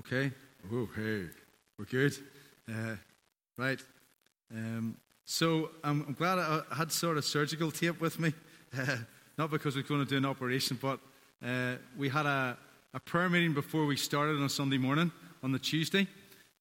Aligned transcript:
Okay. 0.00 0.30
Oh, 0.72 0.88
hey, 0.96 1.26
we're 1.78 1.84
good. 1.84 2.16
Uh, 2.66 2.96
right. 3.58 3.78
Um, 4.50 4.96
so 5.26 5.72
I'm, 5.84 6.06
I'm, 6.08 6.14
glad 6.14 6.38
I 6.38 6.62
had 6.74 6.90
sort 6.90 7.18
of 7.18 7.24
surgical 7.26 7.70
tape 7.70 8.00
with 8.00 8.18
me, 8.18 8.32
uh, 8.78 8.96
not 9.36 9.50
because 9.50 9.76
we're 9.76 9.82
going 9.82 10.02
to 10.02 10.08
do 10.08 10.16
an 10.16 10.24
operation, 10.24 10.78
but 10.80 11.00
uh, 11.44 11.74
we 11.98 12.08
had 12.08 12.24
a, 12.24 12.56
a, 12.94 13.00
prayer 13.00 13.28
meeting 13.28 13.52
before 13.52 13.84
we 13.84 13.94
started 13.94 14.36
on 14.36 14.44
a 14.44 14.48
Sunday 14.48 14.78
morning 14.78 15.12
on 15.42 15.52
the 15.52 15.58
Tuesday 15.58 16.06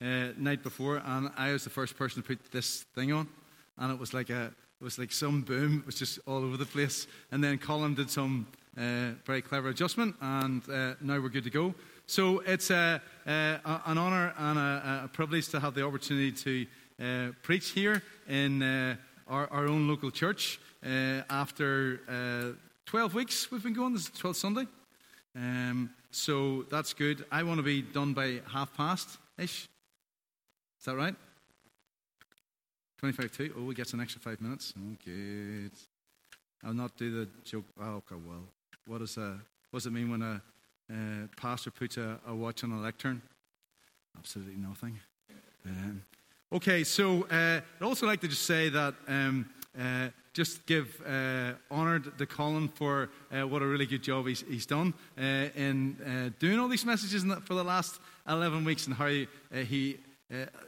uh, 0.01 0.33
night 0.37 0.61
before, 0.61 1.01
and 1.05 1.31
I 1.37 1.53
was 1.53 1.63
the 1.63 1.69
first 1.69 1.95
person 1.95 2.21
to 2.21 2.27
put 2.27 2.51
this 2.51 2.83
thing 2.93 3.13
on, 3.13 3.29
and 3.77 3.89
it 3.89 3.97
was 3.97 4.13
like 4.13 4.29
a 4.29 4.51
it 4.81 4.83
was 4.83 4.99
like 4.99 5.13
some 5.13 5.43
boom. 5.43 5.79
It 5.79 5.85
was 5.85 5.95
just 5.95 6.19
all 6.27 6.43
over 6.43 6.57
the 6.57 6.65
place. 6.65 7.07
And 7.31 7.41
then 7.41 7.57
Colin 7.57 7.95
did 7.95 8.09
some 8.09 8.47
uh, 8.77 9.11
very 9.25 9.41
clever 9.41 9.69
adjustment, 9.69 10.15
and 10.19 10.61
uh, 10.69 10.95
now 10.99 11.21
we're 11.21 11.29
good 11.29 11.45
to 11.45 11.49
go. 11.49 11.73
So 12.09 12.39
it's 12.39 12.71
a, 12.71 12.99
an 13.27 13.99
honour 13.99 14.33
and 14.35 14.57
a, 14.57 15.01
a, 15.03 15.07
privilege 15.09 15.49
to 15.49 15.59
have 15.59 15.75
the 15.75 15.85
opportunity 15.85 16.31
to 16.31 16.65
uh, 16.99 17.31
preach 17.43 17.69
here 17.69 18.01
in 18.27 18.63
uh, 18.63 18.95
our, 19.27 19.47
our, 19.51 19.67
own 19.67 19.87
local 19.87 20.09
church 20.09 20.59
uh, 20.83 21.21
after 21.29 22.01
uh, 22.09 22.57
12 22.87 23.13
weeks 23.13 23.51
we've 23.51 23.61
been 23.61 23.75
going. 23.75 23.93
This 23.93 24.05
is 24.05 24.09
12th 24.09 24.37
Sunday. 24.37 24.65
Um, 25.35 25.91
so 26.09 26.65
that's 26.71 26.93
good. 26.93 27.25
I 27.31 27.43
want 27.43 27.59
to 27.59 27.63
be 27.63 27.83
done 27.83 28.15
by 28.15 28.41
half 28.51 28.75
past 28.75 29.19
ish. 29.37 29.69
Is 30.79 30.85
that 30.85 30.95
right? 30.95 31.15
25 32.97 33.31
2. 33.31 33.53
Oh, 33.55 33.63
we 33.65 33.75
get 33.75 33.93
an 33.93 34.01
extra 34.01 34.19
five 34.19 34.41
minutes. 34.41 34.73
Oh, 34.75 34.97
good. 35.05 35.73
I'll 36.63 36.73
not 36.73 36.97
do 36.97 37.19
the 37.19 37.29
joke. 37.43 37.65
Oh, 37.79 37.97
okay, 37.97 38.15
well. 38.15 38.45
What, 38.87 39.03
is 39.03 39.15
a, 39.17 39.39
what 39.69 39.81
does 39.81 39.85
it 39.85 39.93
mean 39.93 40.09
when 40.09 40.23
a 40.23 40.41
uh, 40.91 41.27
pastor 41.37 41.71
puts 41.71 41.97
a, 41.97 42.19
a, 42.27 42.33
watch 42.33 42.63
on 42.63 42.71
a 42.71 42.79
lectern? 42.79 43.21
Absolutely 44.17 44.55
nothing. 44.55 44.99
Um, 45.65 46.03
okay, 46.51 46.83
so 46.83 47.23
uh, 47.23 47.61
I'd 47.79 47.83
also 47.83 48.07
like 48.07 48.21
to 48.21 48.27
just 48.27 48.43
say 48.43 48.69
that 48.69 48.95
um, 49.07 49.49
uh, 49.79 50.09
just 50.33 50.65
give 50.65 51.01
uh, 51.07 51.53
honour 51.71 51.99
to 51.99 52.25
Colin 52.25 52.67
for 52.69 53.09
uh, 53.31 53.47
what 53.47 53.61
a 53.61 53.65
really 53.65 53.85
good 53.85 54.01
job 54.01 54.27
he's, 54.27 54.43
he's 54.47 54.65
done 54.65 54.93
uh, 55.17 55.21
in 55.55 56.33
doing 56.39 56.59
all 56.59 56.67
these 56.67 56.85
messages 56.85 57.23
for 57.45 57.53
the 57.53 57.63
last 57.63 57.99
11 58.27 58.63
weeks 58.63 58.87
and 58.87 58.95
how 58.95 59.07
he, 59.07 59.97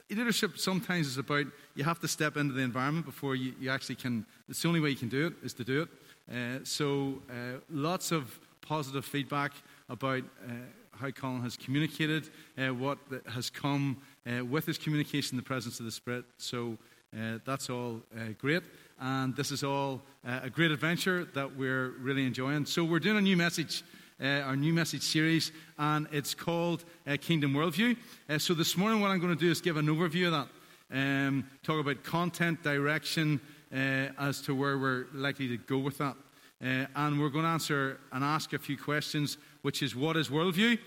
leadership 0.10 0.58
sometimes 0.58 1.08
is 1.08 1.18
about 1.18 1.46
you 1.76 1.84
have 1.84 2.00
to 2.00 2.08
step 2.08 2.38
into 2.38 2.54
the 2.54 2.62
environment 2.62 3.06
before 3.06 3.36
you, 3.36 3.54
you 3.60 3.70
actually 3.70 3.96
can. 3.96 4.26
It's 4.50 4.62
the 4.62 4.68
only 4.68 4.80
way 4.80 4.90
you 4.90 4.96
can 4.96 5.10
do 5.10 5.28
it 5.28 5.34
is 5.44 5.54
to 5.54 5.64
do 5.64 5.84
it. 5.84 6.68
So, 6.68 7.22
lots 7.70 8.12
of 8.12 8.40
positive 8.62 9.06
feedback 9.06 9.54
about 9.92 10.24
uh, 10.48 10.52
how 10.94 11.12
Colin 11.12 11.42
has 11.42 11.58
communicated, 11.58 12.30
uh, 12.58 12.74
what 12.74 12.98
has 13.28 13.50
come 13.50 13.98
uh, 14.26 14.44
with 14.46 14.66
his 14.66 14.78
communication, 14.78 15.38
the 15.38 15.44
presence 15.44 15.80
of 15.80 15.86
the 15.86 15.92
Spirit. 15.92 16.26
So, 16.38 16.78
uh, 17.14 17.40
that's 17.46 17.70
all 17.70 18.02
great. 18.40 18.64
And 18.98 19.36
this 19.36 19.52
is 19.52 19.66
all 19.66 20.02
a 20.26 20.50
great 20.50 20.72
adventure 20.72 21.28
that 21.34 21.58
we're 21.58 21.90
really 22.00 22.26
enjoying. 22.26 22.66
So, 22.66 22.86
we're 22.86 23.00
doing 23.00 23.18
a 23.18 23.22
new 23.22 23.36
message. 23.36 23.84
our 24.22 24.56
new 24.56 24.72
message 24.72 25.02
series, 25.02 25.52
and 25.78 26.08
it's 26.12 26.34
called 26.34 26.86
Kingdom 27.20 27.54
Worldview. 27.54 27.98
so, 28.38 28.54
this 28.54 28.78
morning, 28.78 29.02
what 29.02 29.12
I'm 29.12 29.20
going 29.20 29.36
to 29.36 29.46
do 29.46 29.52
is 29.52 29.60
give 29.60 29.78
an 29.78 29.88
overview 29.88 30.28
of 30.28 30.32
that, 30.32 30.48
um, 30.94 31.50
talk 31.64 31.80
about 31.80 32.04
content, 32.04 32.64
direction, 32.64 33.42
uh, 33.74 34.10
as 34.20 34.42
to 34.42 34.54
where 34.54 34.78
we're 34.78 35.08
likely 35.14 35.48
to 35.48 35.58
go 35.58 35.80
with 35.80 35.98
that. 35.98 36.16
Uh, 36.64 36.86
and 36.96 37.20
we're 37.20 37.30
going 37.30 37.44
to 37.44 37.50
answer 37.50 38.00
and 38.12 38.24
ask 38.24 38.54
a 38.54 38.60
few 38.60 38.78
questions, 38.78 39.38
which 39.64 39.82
is 39.82 39.96
what 39.96 40.16
is 40.16 40.30
worldview? 40.30 40.78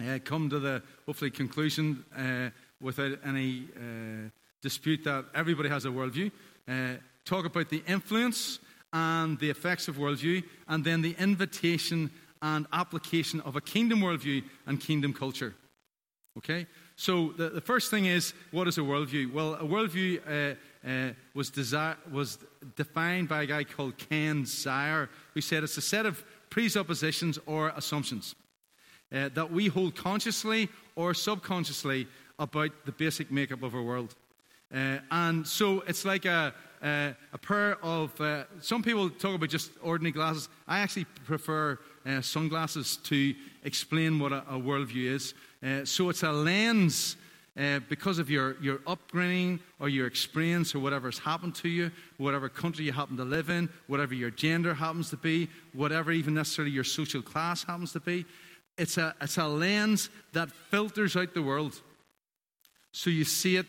Uh, 0.00 0.18
come 0.24 0.48
to 0.48 0.58
the 0.58 0.82
hopefully 1.04 1.30
conclusion 1.30 2.04
uh, 2.16 2.48
without 2.80 3.18
any 3.26 3.64
uh, 3.76 4.28
dispute 4.62 5.04
that 5.04 5.26
everybody 5.34 5.68
has 5.68 5.84
a 5.84 5.88
worldview. 5.88 6.30
Uh, 6.66 6.94
talk 7.24 7.44
about 7.44 7.68
the 7.68 7.82
influence 7.86 8.60
and 8.92 9.38
the 9.40 9.50
effects 9.50 9.88
of 9.88 9.96
worldview, 9.96 10.42
and 10.68 10.84
then 10.84 11.02
the 11.02 11.14
invitation 11.18 12.10
and 12.40 12.66
application 12.72 13.40
of 13.42 13.56
a 13.56 13.60
kingdom 13.60 14.00
worldview 14.00 14.42
and 14.66 14.80
kingdom 14.80 15.12
culture. 15.12 15.54
Okay? 16.38 16.66
So 16.96 17.32
the, 17.36 17.50
the 17.50 17.60
first 17.60 17.90
thing 17.90 18.06
is, 18.06 18.32
what 18.52 18.68
is 18.68 18.78
a 18.78 18.82
worldview? 18.82 19.32
Well, 19.32 19.54
a 19.54 19.64
worldview 19.64 20.56
uh, 20.86 21.10
was, 21.34 21.50
desi- 21.50 21.96
was 22.10 22.38
defined 22.76 23.28
by 23.28 23.42
a 23.42 23.46
guy 23.46 23.64
called 23.64 23.96
Ken 23.98 24.46
Sire, 24.46 25.08
who 25.34 25.40
said 25.40 25.64
it's 25.64 25.76
a 25.76 25.82
set 25.82 26.06
of 26.06 26.24
presuppositions 26.50 27.38
or 27.46 27.70
assumptions 27.76 28.34
uh, 29.12 29.28
that 29.34 29.50
we 29.50 29.68
hold 29.68 29.94
consciously 29.94 30.68
or 30.96 31.14
subconsciously 31.14 32.06
about 32.38 32.70
the 32.84 32.92
basic 32.92 33.30
makeup 33.30 33.62
of 33.62 33.74
our 33.74 33.82
world. 33.82 34.14
Uh, 34.72 34.98
and 35.10 35.46
so 35.46 35.80
it's 35.86 36.04
like 36.04 36.26
a, 36.26 36.52
a, 36.82 37.14
a 37.32 37.38
pair 37.38 37.82
of, 37.82 38.18
uh, 38.20 38.44
some 38.60 38.82
people 38.82 39.08
talk 39.08 39.34
about 39.34 39.48
just 39.48 39.70
ordinary 39.82 40.12
glasses. 40.12 40.48
I 40.66 40.80
actually 40.80 41.06
prefer 41.24 41.78
uh, 42.06 42.20
sunglasses 42.20 42.98
to 43.04 43.34
explain 43.64 44.18
what 44.18 44.32
a, 44.32 44.44
a 44.48 44.58
worldview 44.58 45.10
is. 45.10 45.34
Uh, 45.62 45.84
so 45.84 46.10
it's 46.10 46.22
a 46.22 46.30
lens 46.30 47.16
uh, 47.58 47.80
because 47.88 48.18
of 48.18 48.30
your, 48.30 48.56
your 48.62 48.80
upbringing 48.86 49.58
or 49.80 49.88
your 49.88 50.06
experience 50.06 50.74
or 50.74 50.78
whatever 50.78 51.08
has 51.08 51.18
happened 51.18 51.54
to 51.56 51.68
you, 51.68 51.90
whatever 52.16 52.48
country 52.48 52.84
you 52.84 52.92
happen 52.92 53.16
to 53.16 53.24
live 53.24 53.50
in, 53.50 53.68
whatever 53.88 54.14
your 54.14 54.30
gender 54.30 54.72
happens 54.72 55.10
to 55.10 55.16
be, 55.16 55.48
whatever 55.72 56.12
even 56.12 56.34
necessarily 56.34 56.72
your 56.72 56.84
social 56.84 57.20
class 57.20 57.64
happens 57.64 57.92
to 57.92 58.00
be. 58.00 58.24
It's 58.76 58.96
a, 58.96 59.12
it's 59.20 59.38
a 59.38 59.46
lens 59.46 60.08
that 60.32 60.50
filters 60.70 61.16
out 61.16 61.34
the 61.34 61.42
world. 61.42 61.80
So 62.92 63.10
you 63.10 63.24
see 63.24 63.56
it 63.56 63.66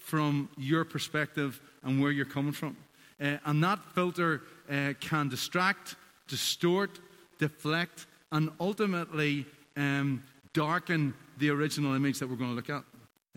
from 0.00 0.48
your 0.56 0.84
perspective 0.84 1.60
and 1.84 2.02
where 2.02 2.10
you're 2.10 2.24
coming 2.24 2.52
from. 2.52 2.76
Uh, 3.20 3.36
and 3.44 3.62
that 3.62 3.78
filter 3.94 4.42
uh, 4.70 4.94
can 5.00 5.28
distract, 5.28 5.94
distort, 6.26 6.98
deflect, 7.38 8.06
and 8.32 8.50
ultimately 8.58 9.46
um, 9.76 10.22
darken 10.52 11.14
the 11.38 11.50
original 11.50 11.94
image 11.94 12.18
that 12.18 12.28
we're 12.28 12.36
going 12.36 12.50
to 12.50 12.56
look 12.56 12.70
at, 12.70 12.82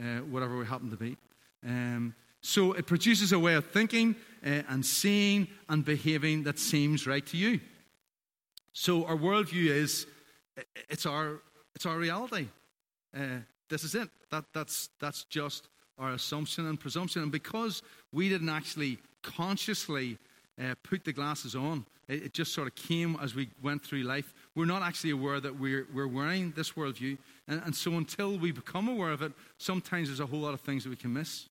uh, 0.01 0.21
whatever 0.21 0.57
we 0.57 0.65
happen 0.65 0.89
to 0.89 0.97
be. 0.97 1.17
Um, 1.65 2.15
so 2.41 2.73
it 2.73 2.87
produces 2.87 3.33
a 3.33 3.39
way 3.39 3.53
of 3.53 3.67
thinking 3.67 4.15
uh, 4.43 4.63
and 4.67 4.85
seeing 4.85 5.47
and 5.69 5.85
behaving 5.85 6.43
that 6.43 6.57
seems 6.57 7.05
right 7.05 7.25
to 7.27 7.37
you. 7.37 7.59
So 8.73 9.05
our 9.05 9.15
worldview 9.15 9.67
is 9.67 10.07
it's 10.89 11.05
our 11.05 11.41
it's 11.75 11.85
our 11.85 11.97
reality. 11.97 12.47
Uh, 13.15 13.41
this 13.69 13.83
is 13.83 13.95
it. 13.95 14.09
That 14.31 14.45
that's 14.53 14.89
that's 14.99 15.25
just 15.25 15.67
our 15.97 16.13
assumption 16.13 16.65
and 16.67 16.79
presumption. 16.79 17.21
And 17.21 17.31
because 17.31 17.83
we 18.11 18.27
didn't 18.29 18.49
actually 18.49 18.97
consciously 19.21 20.17
uh, 20.61 20.73
put 20.83 21.05
the 21.05 21.13
glasses 21.13 21.55
on, 21.55 21.85
it, 22.07 22.23
it, 22.23 22.33
just 22.33 22.53
sort 22.53 22.67
of 22.67 22.75
came 22.75 23.17
as 23.21 23.35
we 23.35 23.49
went 23.61 23.83
through 23.83 24.03
life. 24.03 24.33
We're 24.55 24.65
not 24.65 24.81
actually 24.81 25.11
aware 25.11 25.39
that 25.39 25.57
we're, 25.57 25.87
we're 25.93 26.07
wearing 26.07 26.51
this 26.55 26.71
worldview. 26.71 27.17
And, 27.47 27.61
and 27.65 27.75
so 27.75 27.93
until 27.93 28.37
we 28.37 28.51
become 28.51 28.89
aware 28.89 29.11
of 29.11 29.21
it, 29.21 29.31
sometimes 29.57 30.09
there's 30.09 30.19
a 30.19 30.25
whole 30.25 30.39
lot 30.39 30.53
of 30.53 30.61
things 30.61 30.83
that 30.83 30.89
we 30.89 30.95
can 30.95 31.13
miss. 31.13 31.47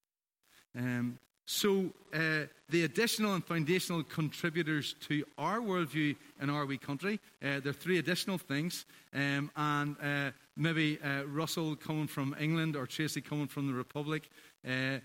Um, 0.76 1.18
so, 1.46 1.90
uh, 2.14 2.42
the 2.68 2.84
additional 2.84 3.34
and 3.34 3.44
foundational 3.44 4.04
contributors 4.04 4.94
to 5.08 5.24
our 5.36 5.58
worldview 5.58 6.14
in 6.40 6.48
our 6.48 6.64
wee 6.64 6.78
country, 6.78 7.18
uh, 7.42 7.58
there 7.58 7.70
are 7.70 7.72
three 7.72 7.98
additional 7.98 8.38
things. 8.38 8.86
Um, 9.12 9.50
and 9.56 9.96
uh, 10.00 10.30
maybe 10.56 11.00
uh, 11.02 11.24
Russell 11.24 11.74
coming 11.74 12.06
from 12.06 12.36
England 12.38 12.76
or 12.76 12.86
Tracy 12.86 13.20
coming 13.20 13.48
from 13.48 13.66
the 13.66 13.72
Republic 13.72 14.30
uh, 14.64 14.70
uh, 14.70 14.98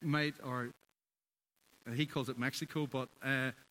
might, 0.00 0.32
or 0.42 0.70
he 1.94 2.06
calls 2.06 2.28
it 2.28 2.38
Mexico, 2.38 2.86
but 2.86 3.08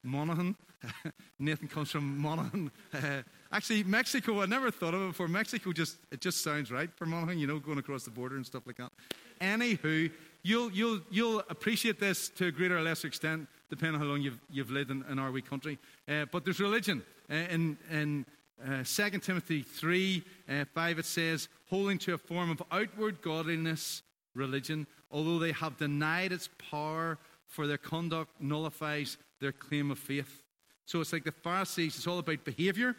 Monaghan. 0.03 0.55
Nathan 1.39 1.67
comes 1.67 1.91
from 1.91 2.17
Monaghan. 2.17 2.71
actually, 3.51 3.83
Mexico, 3.83 4.41
I 4.41 4.47
never 4.47 4.71
thought 4.71 4.95
of 4.95 5.01
it 5.03 5.07
before. 5.09 5.27
Mexico 5.27 5.71
just, 5.71 5.97
it 6.11 6.21
just 6.21 6.43
sounds 6.43 6.71
right 6.71 6.89
for 6.95 7.05
Monaghan, 7.05 7.37
you 7.37 7.45
know, 7.45 7.59
going 7.59 7.77
across 7.77 8.03
the 8.03 8.09
border 8.09 8.35
and 8.35 8.45
stuff 8.45 8.63
like 8.65 8.77
that. 8.77 8.91
Anywho, 9.39 10.11
You'll, 10.43 10.71
you'll, 10.71 11.01
you'll 11.11 11.39
appreciate 11.49 11.99
this 11.99 12.29
to 12.29 12.47
a 12.47 12.51
greater 12.51 12.77
or 12.77 12.81
lesser 12.81 13.07
extent, 13.07 13.47
depending 13.69 13.95
on 13.95 14.01
how 14.01 14.11
long 14.11 14.21
you've, 14.21 14.39
you've 14.49 14.71
lived 14.71 14.89
in, 14.89 15.05
in 15.09 15.19
our 15.19 15.31
wee 15.31 15.41
country. 15.41 15.77
Uh, 16.07 16.25
but 16.31 16.43
there's 16.43 16.59
religion. 16.59 17.03
Uh, 17.29 17.35
in 17.35 17.77
in 17.91 18.25
uh, 18.65 18.83
2 18.83 19.19
Timothy 19.19 19.61
3 19.61 20.23
uh, 20.49 20.65
5, 20.73 20.99
it 20.99 21.05
says, 21.05 21.47
holding 21.69 21.97
to 21.99 22.13
a 22.15 22.17
form 22.17 22.49
of 22.49 22.61
outward 22.71 23.21
godliness, 23.21 24.01
religion, 24.33 24.87
although 25.11 25.37
they 25.37 25.51
have 25.51 25.77
denied 25.77 26.31
its 26.31 26.49
power, 26.69 27.19
for 27.51 27.67
their 27.67 27.77
conduct 27.77 28.31
nullifies 28.39 29.17
their 29.39 29.51
claim 29.51 29.91
of 29.91 29.99
faith. 29.99 30.41
So 30.85 31.01
it's 31.01 31.13
like 31.13 31.25
the 31.25 31.31
Pharisees, 31.31 31.97
it's 31.97 32.07
all 32.07 32.19
about 32.19 32.43
behavior, 32.45 32.95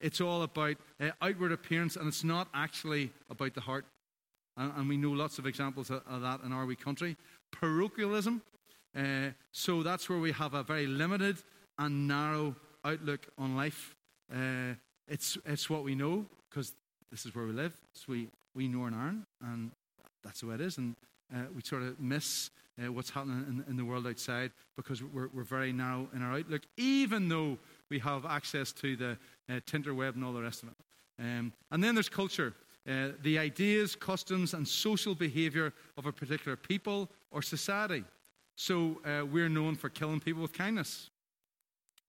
it's 0.00 0.20
all 0.20 0.42
about 0.42 0.76
uh, 1.00 1.10
outward 1.22 1.52
appearance, 1.52 1.96
and 1.96 2.06
it's 2.06 2.22
not 2.22 2.48
actually 2.54 3.10
about 3.30 3.54
the 3.54 3.62
heart. 3.62 3.86
And, 4.56 4.72
and 4.76 4.88
we 4.88 4.98
know 4.98 5.10
lots 5.10 5.38
of 5.38 5.46
examples 5.46 5.90
of, 5.90 6.02
of, 6.06 6.20
that 6.20 6.42
in 6.42 6.52
our 6.52 6.66
wee 6.66 6.76
country. 6.76 7.16
Parochialism. 7.50 8.42
Uh, 8.96 9.30
so 9.50 9.82
that's 9.82 10.08
where 10.08 10.18
we 10.18 10.32
have 10.32 10.54
a 10.54 10.62
very 10.62 10.86
limited 10.86 11.38
and 11.78 12.06
narrow 12.06 12.54
outlook 12.84 13.26
on 13.38 13.56
life. 13.56 13.96
Uh, 14.32 14.74
it's, 15.08 15.38
it's 15.46 15.68
what 15.68 15.82
we 15.82 15.94
know 15.94 16.26
because 16.50 16.72
this 17.10 17.24
is 17.24 17.34
where 17.34 17.46
we 17.46 17.52
live. 17.52 17.74
So 17.94 18.04
we, 18.08 18.28
we 18.54 18.68
know 18.68 18.84
an 18.84 18.94
iron, 18.94 19.26
and 19.42 19.70
that's 20.22 20.40
the 20.40 20.48
way 20.48 20.56
it 20.56 20.60
is. 20.60 20.76
And 20.78 20.94
uh, 21.32 21.44
we 21.54 21.62
sort 21.62 21.82
of 21.82 22.00
miss 22.00 22.50
uh, 22.82 22.92
what's 22.92 23.10
happening 23.10 23.44
in, 23.48 23.64
in, 23.70 23.76
the 23.76 23.84
world 23.84 24.06
outside 24.06 24.50
because 24.76 25.02
we're, 25.02 25.28
we're 25.32 25.44
very 25.44 25.72
narrow 25.72 26.08
in 26.14 26.22
our 26.22 26.38
outlook, 26.38 26.62
even 26.76 27.28
though 27.28 27.56
we 27.88 27.98
have 28.00 28.26
access 28.26 28.72
to 28.72 28.96
the 28.96 29.10
uh, 29.48 29.60
Tinterweb 29.66 30.14
and 30.14 30.24
all 30.24 30.32
the 30.32 30.42
rest 30.42 30.62
of 30.62 30.70
it. 30.70 30.74
Um, 31.20 31.52
and 31.70 31.82
then 31.82 31.94
there's 31.94 32.08
culture. 32.08 32.54
Uh, 32.88 33.10
the 33.22 33.38
ideas, 33.38 33.94
customs, 33.94 34.54
and 34.54 34.66
social 34.66 35.14
behavior 35.14 35.72
of 35.96 36.06
a 36.06 36.12
particular 36.12 36.56
people 36.56 37.08
or 37.30 37.40
society. 37.40 38.04
So 38.56 39.00
uh, 39.04 39.24
we're 39.24 39.48
known 39.48 39.74
for 39.76 39.88
killing 39.88 40.20
people 40.20 40.42
with 40.42 40.52
kindness. 40.52 41.10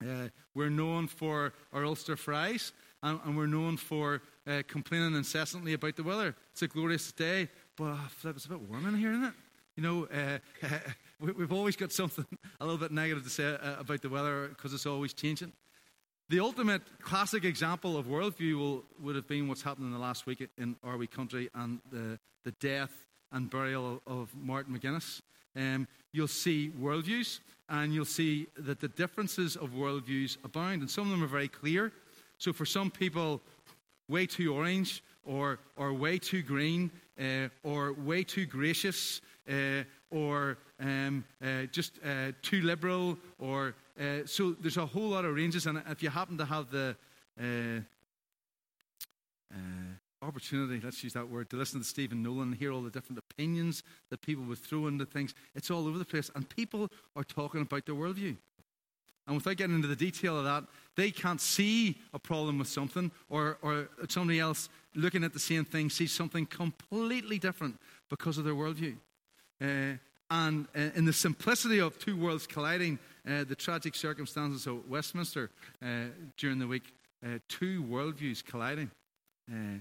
Uh, 0.02 0.28
we're 0.54 0.70
known 0.70 1.06
for 1.06 1.54
our 1.72 1.84
Ulster 1.84 2.16
fries, 2.16 2.72
and, 3.02 3.18
and 3.24 3.36
we're 3.36 3.46
known 3.46 3.76
for 3.76 4.20
uh, 4.46 4.62
complaining 4.68 5.14
incessantly 5.14 5.72
about 5.72 5.96
the 5.96 6.02
weather. 6.02 6.36
It's 6.52 6.62
a 6.62 6.68
glorious 6.68 7.10
day, 7.12 7.48
but 7.76 7.84
oh, 7.84 8.30
it's 8.30 8.46
a 8.46 8.48
bit 8.48 8.60
warm 8.60 8.86
in 8.86 8.96
here, 8.96 9.12
isn't 9.12 9.24
it? 9.24 9.34
You 9.76 9.82
know, 9.82 10.06
uh, 10.06 10.38
we, 11.20 11.42
have 11.42 11.52
always 11.52 11.76
got 11.76 11.92
something 11.92 12.24
a 12.60 12.64
little 12.64 12.78
bit 12.78 12.90
negative 12.90 13.24
to 13.24 13.30
say 13.30 13.54
uh, 13.54 13.80
about 13.80 14.02
the 14.02 14.08
weather 14.08 14.48
because 14.48 14.72
it's 14.72 14.86
always 14.86 15.12
changing. 15.12 15.52
The 16.28 16.40
ultimate 16.40 16.82
classic 17.00 17.44
example 17.44 17.96
of 17.96 18.06
worldview 18.06 18.58
will, 18.58 18.84
would 19.00 19.14
have 19.14 19.28
been 19.28 19.46
what's 19.46 19.62
happened 19.62 19.86
in 19.86 19.92
the 19.92 19.98
last 19.98 20.26
week 20.26 20.48
in 20.58 20.76
our 20.82 20.96
wee 20.96 21.06
country 21.06 21.50
and 21.54 21.78
the, 21.92 22.18
the 22.44 22.52
death 22.52 22.90
and 23.30 23.50
burial 23.50 24.02
of 24.06 24.34
Martin 24.34 24.76
McGuinness. 24.76 25.20
Um, 25.54 25.86
you'll 26.12 26.28
see 26.28 26.72
worldviews, 26.80 27.40
and 27.68 27.94
you'll 27.94 28.04
see 28.04 28.46
that 28.58 28.80
the 28.80 28.88
differences 28.88 29.56
of 29.56 29.70
worldviews 29.70 30.36
abound, 30.44 30.80
and 30.80 30.90
some 30.90 31.04
of 31.04 31.10
them 31.10 31.22
are 31.22 31.28
very 31.28 31.48
clear. 31.48 31.92
So, 32.38 32.52
for 32.52 32.66
some 32.66 32.90
people, 32.90 33.40
way 34.08 34.26
too 34.26 34.54
orange, 34.54 35.02
or, 35.24 35.58
or 35.76 35.92
way 35.92 36.18
too 36.18 36.42
green, 36.42 36.90
uh, 37.20 37.48
or 37.62 37.92
way 37.92 38.22
too 38.22 38.46
gracious, 38.46 39.20
uh, 39.50 39.82
or 40.10 40.58
um, 40.80 41.24
uh, 41.42 41.62
just 41.72 41.98
uh, 42.04 42.32
too 42.42 42.62
liberal, 42.62 43.18
or 43.38 43.74
uh, 44.00 44.18
so 44.24 44.52
there's 44.60 44.76
a 44.76 44.86
whole 44.86 45.08
lot 45.08 45.24
of 45.24 45.34
ranges. 45.34 45.66
And 45.66 45.82
if 45.88 46.02
you 46.02 46.10
happen 46.10 46.38
to 46.38 46.44
have 46.44 46.70
the 46.70 46.96
uh, 47.40 47.80
opportunity, 50.22 50.80
let's 50.84 51.02
use 51.02 51.12
that 51.12 51.28
word, 51.28 51.50
to 51.50 51.56
listen 51.56 51.80
to 51.80 51.86
Stephen 51.86 52.22
Nolan 52.22 52.48
and 52.48 52.56
hear 52.56 52.72
all 52.72 52.82
the 52.82 52.90
different 52.90 53.18
opinions 53.18 53.82
that 54.10 54.20
people 54.20 54.44
would 54.44 54.58
throw 54.58 54.86
into 54.86 55.06
things, 55.06 55.34
it's 55.54 55.70
all 55.70 55.86
over 55.86 55.98
the 55.98 56.04
place. 56.04 56.30
And 56.34 56.48
people 56.48 56.90
are 57.14 57.24
talking 57.24 57.62
about 57.62 57.86
their 57.86 57.94
worldview. 57.94 58.36
And 59.26 59.36
without 59.36 59.56
getting 59.56 59.76
into 59.76 59.88
the 59.88 59.96
detail 59.96 60.38
of 60.38 60.44
that, 60.44 60.64
they 60.94 61.10
can't 61.10 61.40
see 61.40 61.98
a 62.14 62.18
problem 62.18 62.58
with 62.58 62.68
something, 62.68 63.10
or, 63.28 63.58
or 63.60 63.88
somebody 64.08 64.38
else 64.38 64.68
looking 64.94 65.24
at 65.24 65.32
the 65.32 65.38
same 65.38 65.64
thing 65.64 65.90
sees 65.90 66.12
something 66.12 66.46
completely 66.46 67.38
different 67.38 67.78
because 68.08 68.38
of 68.38 68.44
their 68.44 68.54
worldview. 68.54 68.96
Uh, 69.60 69.96
and 70.30 70.66
uh, 70.74 70.90
in 70.94 71.04
the 71.04 71.12
simplicity 71.12 71.78
of 71.78 71.98
two 71.98 72.16
worlds 72.16 72.46
colliding, 72.46 72.98
uh, 73.28 73.44
the 73.44 73.54
tragic 73.54 73.94
circumstances 73.94 74.66
of 74.66 74.88
Westminster 74.88 75.50
uh, 75.82 75.86
during 76.36 76.58
the 76.58 76.66
week, 76.66 76.94
uh, 77.24 77.38
two 77.48 77.82
worldviews 77.84 78.44
colliding. 78.44 78.90
Uh, 79.50 79.80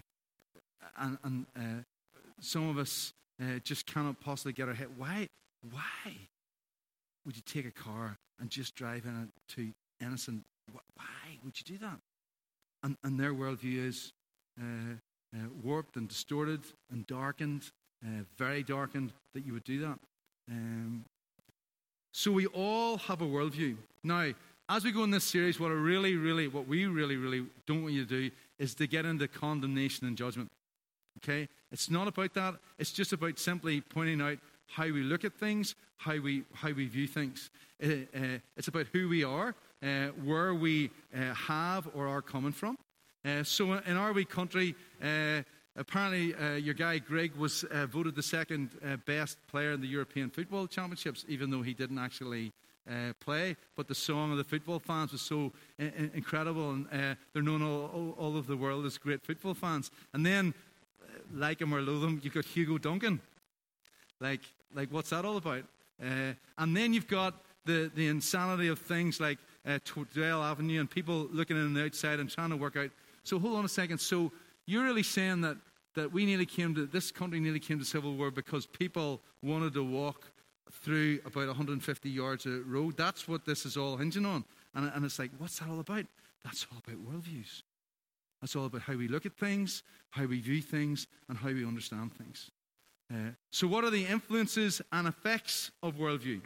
and, 0.98 1.18
and 1.24 1.86
some 2.40 2.70
of 2.70 2.78
us 2.78 3.14
just 3.64 3.86
cannot 3.86 4.20
possibly 4.22 4.54
get 4.54 4.68
our 4.68 4.74
head. 4.74 4.88
Why? 4.98 5.28
Why 5.72 6.16
would 7.26 7.36
you 7.36 7.44
take 7.46 7.66
a 7.66 7.72
car 7.72 8.18
and 8.40 8.50
just 8.50 8.76
drive 8.76 9.06
in 9.06 9.24
it 9.24 9.54
to 9.56 9.72
innocent? 10.06 10.44
Why 10.72 11.40
would 11.44 11.60
you 11.60 11.78
do 11.78 11.86
that? 11.86 12.00
And, 12.84 12.98
and 13.04 13.20
their 13.20 13.34
worldview 13.34 13.86
is 13.88 14.14
warped 15.64 15.98
and 15.98 16.08
distorted 16.08 16.62
and 16.92 17.06
darkened 17.08 17.72
uh, 18.06 18.24
very 18.38 18.64
darkened 18.64 19.14
that 19.34 19.46
you 19.46 19.54
would 19.54 19.64
do 19.64 19.80
that. 19.80 20.00
Um, 20.50 21.06
so 22.14 22.32
we 22.32 22.46
all 22.48 22.98
have 22.98 23.22
a 23.22 23.26
worldview. 23.26 23.78
Now, 24.04 24.32
as 24.70 24.84
we 24.84 24.92
go 24.92 25.04
in 25.04 25.12
this 25.12 25.24
series, 25.24 25.60
what 25.60 25.72
I 25.72 25.76
really, 25.76 26.16
really, 26.16 26.48
what 26.48 26.68
we 26.68 26.86
really, 26.86 27.18
really 27.18 27.46
don't 27.66 27.84
want 27.84 27.94
you 27.94 28.06
to 28.06 28.10
do 28.10 28.32
is 28.60 28.76
to 28.76 28.88
get 28.88 29.06
into 29.06 29.28
condemnation 29.28 30.08
and 30.08 30.18
judgment. 30.18 30.50
Okay? 31.18 31.48
It's 31.72 31.90
not 31.90 32.08
about 32.08 32.34
that. 32.36 32.56
It's 32.78 32.92
just 32.92 33.14
about 33.14 33.40
simply 33.40 33.82
pointing 33.82 34.22
out 34.22 34.38
how 34.68 34.86
we 34.86 35.04
look 35.04 35.24
at 35.24 35.34
things, 35.34 35.76
how 35.98 36.20
we, 36.20 36.44
how 36.54 36.72
we 36.72 36.88
view 36.88 37.08
things. 37.08 37.50
Uh, 37.84 37.88
uh, 37.88 38.20
it's 38.56 38.68
about 38.68 38.88
who 38.94 39.10
we 39.10 39.24
are, 39.24 39.56
uh, 39.84 40.08
where 40.24 40.54
we 40.54 40.90
uh, 41.16 41.34
have 41.34 41.88
or 41.94 42.08
are 42.08 42.22
coming 42.22 42.52
from. 42.52 42.78
Uh, 43.24 43.44
so 43.44 43.74
in 43.74 43.98
our 43.98 44.14
wee 44.14 44.26
country, 44.26 44.76
uh, 45.04 45.42
Apparently, 45.78 46.34
your 46.62 46.74
guy 46.74 47.00
Grigg 47.00 47.36
was 47.36 47.66
voted 47.90 48.16
the 48.16 48.24
second 48.24 48.70
best 49.06 49.38
player 49.48 49.74
in 49.74 49.82
the 49.82 49.88
European 49.88 50.30
Football 50.30 50.68
Championships, 50.68 51.26
even 51.28 51.50
though 51.50 51.64
he 51.64 51.74
didn't 51.74 52.00
actually 52.00 52.54
play. 53.20 53.58
But 53.76 53.90
the 53.90 53.94
song 53.94 54.32
of 54.32 54.38
the 54.38 54.46
football 54.46 54.80
fans 54.80 55.12
was 55.12 55.22
so 55.22 55.52
in- 55.78 56.12
incredible, 56.14 56.70
and 56.72 57.18
they're 57.34 57.44
known 57.44 57.62
all, 57.62 57.92
all, 57.94 58.16
all, 58.18 58.38
over 58.38 58.48
the 58.48 58.56
world 58.56 58.86
as 58.86 58.98
great 58.98 59.22
football 59.22 59.54
fans. 59.54 59.92
And 60.14 60.26
then, 60.26 60.54
like 61.34 61.60
him 61.60 61.76
or 61.76 61.82
loathe 61.82 62.06
him, 62.06 62.22
you've 62.24 62.34
got 62.34 62.46
Hugo 62.46 62.78
Duncan. 62.78 63.20
Like, 64.20 64.42
like 64.74 64.92
what's 64.92 65.10
that 65.10 65.26
all 65.26 65.38
about? 65.38 65.64
and 66.00 66.76
then 66.76 66.94
you've 66.94 67.08
got 67.08 67.42
the, 67.66 67.92
the 67.96 68.08
insanity 68.08 68.68
of 68.68 68.80
things 68.80 69.20
like 69.20 69.40
uh, 69.66 69.80
Avenue 70.18 70.80
and 70.80 70.90
people 70.90 71.28
looking 71.32 71.58
in 71.58 71.74
the 71.74 71.86
outside 71.86 72.20
and 72.20 72.30
trying 72.30 72.50
to 72.50 72.58
work 72.58 72.76
out. 72.76 72.92
So 73.24 73.40
hold 73.40 73.58
on 73.58 73.66
a 73.66 73.70
second. 73.70 74.00
So 74.00 74.32
you're 74.66 74.84
really 74.84 75.04
saying 75.04 75.42
that, 75.42 75.58
that 75.96 76.12
we 76.12 76.26
nearly 76.26 76.46
came 76.46 76.76
to, 76.76 76.86
this 76.86 77.12
country 77.12 77.40
nearly 77.40 77.60
came 77.60 77.80
to 77.80 77.86
civil 77.86 78.16
war 78.16 78.30
because 78.30 78.66
people 78.66 79.22
wanted 79.42 79.74
to 79.74 79.84
walk 79.84 80.32
through 80.72 81.20
about 81.26 81.48
150 81.48 82.10
yards 82.10 82.46
of 82.46 82.68
road. 82.70 82.98
That's 82.98 83.28
what 83.28 83.46
this 83.46 83.66
is 83.66 83.78
all 83.78 83.98
hinging 83.98 84.26
on. 84.26 84.44
And, 84.74 84.92
and 84.94 85.06
it's 85.06 85.20
like, 85.20 85.32
what's 85.38 85.60
that 85.60 85.70
all 85.70 85.80
about? 85.80 86.06
That's 86.44 86.68
all 86.72 86.80
about 86.86 87.04
worldviews. 87.04 87.64
That's 88.42 88.56
all 88.56 88.66
about 88.66 88.82
how 88.82 88.96
we 88.96 89.08
look 89.08 89.26
at 89.26 89.34
things, 89.34 89.82
how 90.12 90.26
we 90.26 90.40
view 90.40 90.62
things, 90.62 91.08
and 91.30 91.38
how 91.38 91.48
we 91.48 91.66
understand 91.66 92.14
things. 92.14 92.52
Uh, 93.14 93.32
so, 93.52 93.68
what 93.68 93.84
are 93.84 93.92
the 93.92 94.06
influences 94.06 94.82
and 94.92 95.08
effects 95.08 95.72
of 95.84 95.96
worldview? 95.96 96.42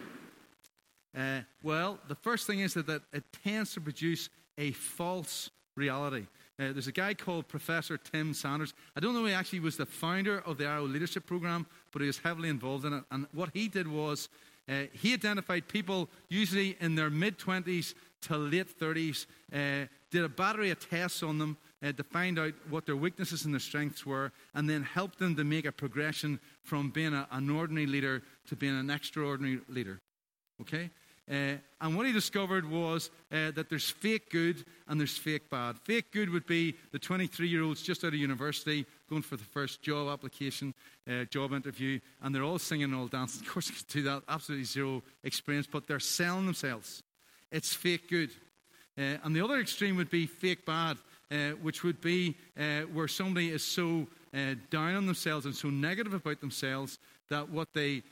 Uh, 1.18 1.40
well, 1.64 2.00
the 2.08 2.16
first 2.16 2.46
thing 2.46 2.60
is 2.60 2.74
that, 2.74 2.88
that 2.88 3.02
it 3.14 3.24
tends 3.44 3.74
to 3.74 3.82
produce 3.82 4.30
a 4.58 4.72
false 4.72 5.50
reality. 5.76 6.28
Uh, 6.60 6.74
there's 6.74 6.88
a 6.88 6.92
guy 6.92 7.14
called 7.14 7.48
Professor 7.48 7.98
Tim 7.98 8.34
Sanders. 8.34 8.74
I 8.96 9.00
don't 9.00 9.14
know 9.14 9.24
if 9.24 9.30
he 9.30 9.34
actually 9.34 9.62
was 9.62 9.78
the 9.78 9.86
founder 9.86 10.40
of 10.40 10.58
the 10.58 10.66
Arrow 10.66 10.84
Leadership 10.84 11.26
Program, 11.26 11.66
but 11.92 12.02
he 12.02 12.08
was 12.08 12.18
heavily 12.18 12.50
involved 12.50 12.84
in 12.84 12.94
it. 12.94 13.04
And 13.12 13.28
what 13.34 13.50
he 13.54 13.70
did 13.70 13.88
was 13.88 14.28
uh, 14.68 14.84
he 14.92 15.14
identified 15.14 15.68
people, 15.68 16.10
usually 16.28 16.78
in 16.82 16.96
their 16.96 17.10
mid 17.10 17.40
20s 17.40 17.94
to 18.24 18.38
late 18.38 18.78
30s, 18.78 19.26
uh, 19.54 19.88
did 20.12 20.26
a 20.26 20.30
battery 20.30 20.70
of 20.70 20.80
tests 20.90 21.24
on 21.24 21.40
them 21.40 21.58
uh, 21.84 21.92
to 21.94 22.04
find 22.04 22.38
out 22.38 22.54
what 22.70 22.86
their 22.86 22.96
weaknesses 22.96 23.46
and 23.46 23.54
their 23.54 23.60
strengths 23.60 24.06
were, 24.06 24.32
and 24.54 24.70
then 24.70 24.84
help 24.84 25.16
them 25.16 25.36
to 25.36 25.44
make 25.44 25.66
a 25.66 25.72
progression 25.72 26.40
from 26.64 26.90
being 26.90 27.14
a, 27.14 27.28
an 27.32 27.50
ordinary 27.50 27.88
leader 27.88 28.22
to 28.48 28.56
being 28.56 28.78
an 28.78 28.90
extraordinary 28.90 29.60
leader. 29.70 30.02
Okay? 30.62 30.90
Uh, 31.30 31.54
and 31.80 31.96
what 31.96 32.08
he 32.08 32.12
discovered 32.12 32.68
was 32.68 33.12
uh, 33.32 33.52
that 33.52 33.70
there's 33.70 33.90
fake 33.90 34.32
good 34.32 34.66
and 34.88 35.00
there's 35.00 35.16
fake 35.16 35.48
bad. 35.48 35.78
Fake 35.78 36.12
good 36.12 36.30
would 36.32 36.48
be 36.48 36.74
the 36.92 36.98
23 36.98 37.48
year 37.48 37.62
olds 37.62 37.84
just 37.84 38.04
out 38.04 38.14
of 38.14 38.16
university 38.16 38.84
going 39.08 39.22
for 39.22 39.38
the 39.38 39.44
first 39.44 39.84
job 39.84 40.12
application, 40.12 40.74
uh, 41.08 41.26
job 41.26 41.54
interview, 41.54 42.00
and 42.24 42.34
they're 42.34 42.44
all 42.44 42.58
singing 42.58 42.86
and 42.86 42.96
all 42.96 43.08
dancing. 43.08 43.44
Of 43.46 43.54
course, 43.54 43.70
they 43.70 44.02
do 44.02 44.04
that, 44.04 44.24
absolutely 44.28 44.66
zero 44.66 45.04
experience, 45.24 45.68
but 45.72 45.88
they're 45.88 46.00
selling 46.00 46.46
themselves. 46.46 47.04
It's 47.52 47.76
fake 47.76 48.10
good. 48.10 48.32
Uh, 48.98 49.18
and 49.24 49.36
the 49.36 49.44
other 49.44 49.60
extreme 49.60 49.98
would 49.98 50.10
be 50.10 50.26
fake 50.26 50.66
bad, 50.66 50.98
uh, 51.32 51.52
which 51.62 51.84
would 51.84 52.02
be 52.02 52.36
uh, 52.60 52.82
where 52.94 53.08
somebody 53.08 53.50
is 53.50 53.64
so 53.64 54.08
down 54.70 54.94
on 54.94 55.08
themselves 55.08 55.48
and 55.48 55.56
so 55.56 55.70
negative 55.70 56.14
about 56.14 56.40
themselves 56.40 57.00
that 57.30 57.50
what 57.50 57.74
they 57.74 58.04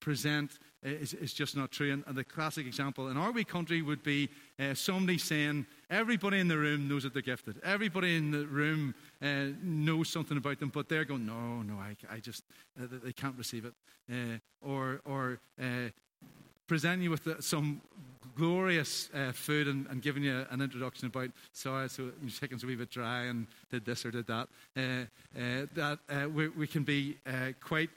present 0.00 0.58
is, 0.82 1.14
is 1.14 1.32
just 1.32 1.56
not 1.56 1.70
true. 1.70 1.92
And, 1.92 2.04
and, 2.06 2.16
the 2.16 2.24
classic 2.24 2.66
example 2.66 3.08
in 3.08 3.16
our 3.16 3.30
wee 3.32 3.44
country 3.44 3.82
would 3.82 4.02
be 4.02 4.28
uh, 4.58 4.74
somebody 4.74 5.18
saying, 5.18 5.66
Everybody 5.90 6.38
in 6.38 6.48
the 6.48 6.56
room 6.56 6.88
knows 6.88 7.02
that 7.02 7.12
they're 7.12 7.22
gifted. 7.22 7.60
Everybody 7.64 8.16
in 8.16 8.30
the 8.30 8.46
room 8.46 8.94
uh, 9.22 9.46
knows 9.62 10.08
something 10.08 10.36
about 10.36 10.60
them, 10.60 10.70
but 10.72 10.88
they're 10.88 11.04
going, 11.04 11.26
No, 11.26 11.62
no, 11.62 11.74
I, 11.74 11.96
I 12.10 12.18
just, 12.20 12.44
uh, 12.80 12.86
they 13.02 13.12
can't 13.12 13.36
receive 13.36 13.64
it. 13.64 13.74
Uh, 14.10 14.38
or 14.62 15.00
or 15.04 15.40
uh, 16.70 16.72
present 16.72 17.02
you 17.02 17.10
with 17.10 17.26
uh, 17.26 17.40
some 17.40 17.80
glorious 18.36 19.10
uh, 19.12 19.32
food 19.32 19.66
and, 19.66 19.86
and, 19.88 20.02
giving 20.02 20.22
you 20.22 20.46
an 20.50 20.62
introduction 20.62 21.08
about 21.08 21.30
sorry, 21.52 21.88
so 21.88 22.10
your 22.22 22.30
chicken's 22.30 22.62
a 22.62 22.66
wee 22.66 22.76
bit 22.76 22.90
dry 22.90 23.24
and 23.24 23.46
did 23.70 23.84
this 23.84 24.06
or 24.06 24.10
did 24.12 24.26
that. 24.26 24.48
Uh, 24.76 24.80
uh, 24.80 25.66
that 25.74 25.98
uh, 26.08 26.28
we, 26.28 26.48
we, 26.48 26.66
can 26.66 26.84
be 26.84 27.16
quite 27.60 27.90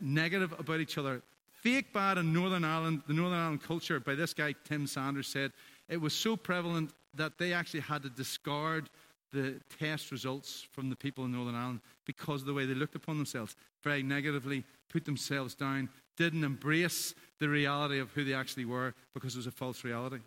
negative 0.00 0.54
about 0.58 0.80
each 0.80 0.96
other. 0.96 1.22
Fake 1.52 1.92
bad 1.92 2.18
in 2.18 2.32
Northern 2.32 2.64
Ireland, 2.64 3.02
the 3.06 3.12
Northern 3.12 3.38
Ireland 3.38 3.62
culture, 3.62 4.00
by 4.00 4.14
this 4.14 4.34
guy 4.34 4.54
Tim 4.64 4.86
Sanders 4.86 5.28
said, 5.28 5.52
it 5.88 6.00
was 6.00 6.14
so 6.14 6.36
prevalent 6.36 6.90
that 7.14 7.38
they 7.38 7.52
actually 7.52 7.80
had 7.80 8.02
to 8.02 8.10
discard 8.10 8.88
the 9.32 9.60
test 9.78 10.10
results 10.10 10.66
from 10.72 10.90
the 10.90 10.96
people 10.96 11.24
in 11.24 11.32
Northern 11.32 11.54
Ireland 11.54 11.80
because 12.06 12.40
of 12.40 12.46
the 12.46 12.54
way 12.54 12.66
they 12.66 12.74
looked 12.74 12.96
upon 12.96 13.16
themselves, 13.18 13.54
very 13.84 14.02
negatively, 14.02 14.64
put 14.88 15.04
themselves 15.04 15.54
down, 15.54 15.88
didn't 16.16 16.44
embrace 16.44 17.14
the 17.40 17.48
reality 17.48 17.98
of 17.98 18.10
who 18.12 18.24
they 18.24 18.34
actually 18.34 18.64
were 18.64 18.94
because 19.14 19.34
it 19.34 19.38
was 19.38 19.46
a 19.46 19.50
false 19.50 19.84
reality. 19.84 20.18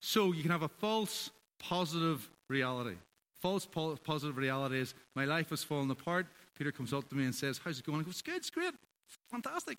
So 0.00 0.32
you 0.32 0.42
can 0.42 0.50
have 0.50 0.62
a 0.62 0.68
false 0.68 1.30
positive 1.58 2.28
reality. 2.48 2.96
False 3.40 3.66
po- 3.66 3.96
positive 3.96 4.36
reality 4.36 4.78
is 4.78 4.94
my 5.14 5.24
life 5.24 5.50
has 5.50 5.62
fallen 5.62 5.90
apart. 5.90 6.26
Peter 6.56 6.72
comes 6.72 6.92
up 6.92 7.08
to 7.08 7.14
me 7.14 7.24
and 7.24 7.34
says, 7.34 7.60
How's 7.62 7.78
it 7.78 7.86
going? 7.86 8.00
I 8.00 8.02
go, 8.04 8.10
It's 8.10 8.22
good, 8.22 8.36
it's 8.36 8.50
great, 8.50 8.74
it's 8.74 9.18
fantastic. 9.30 9.78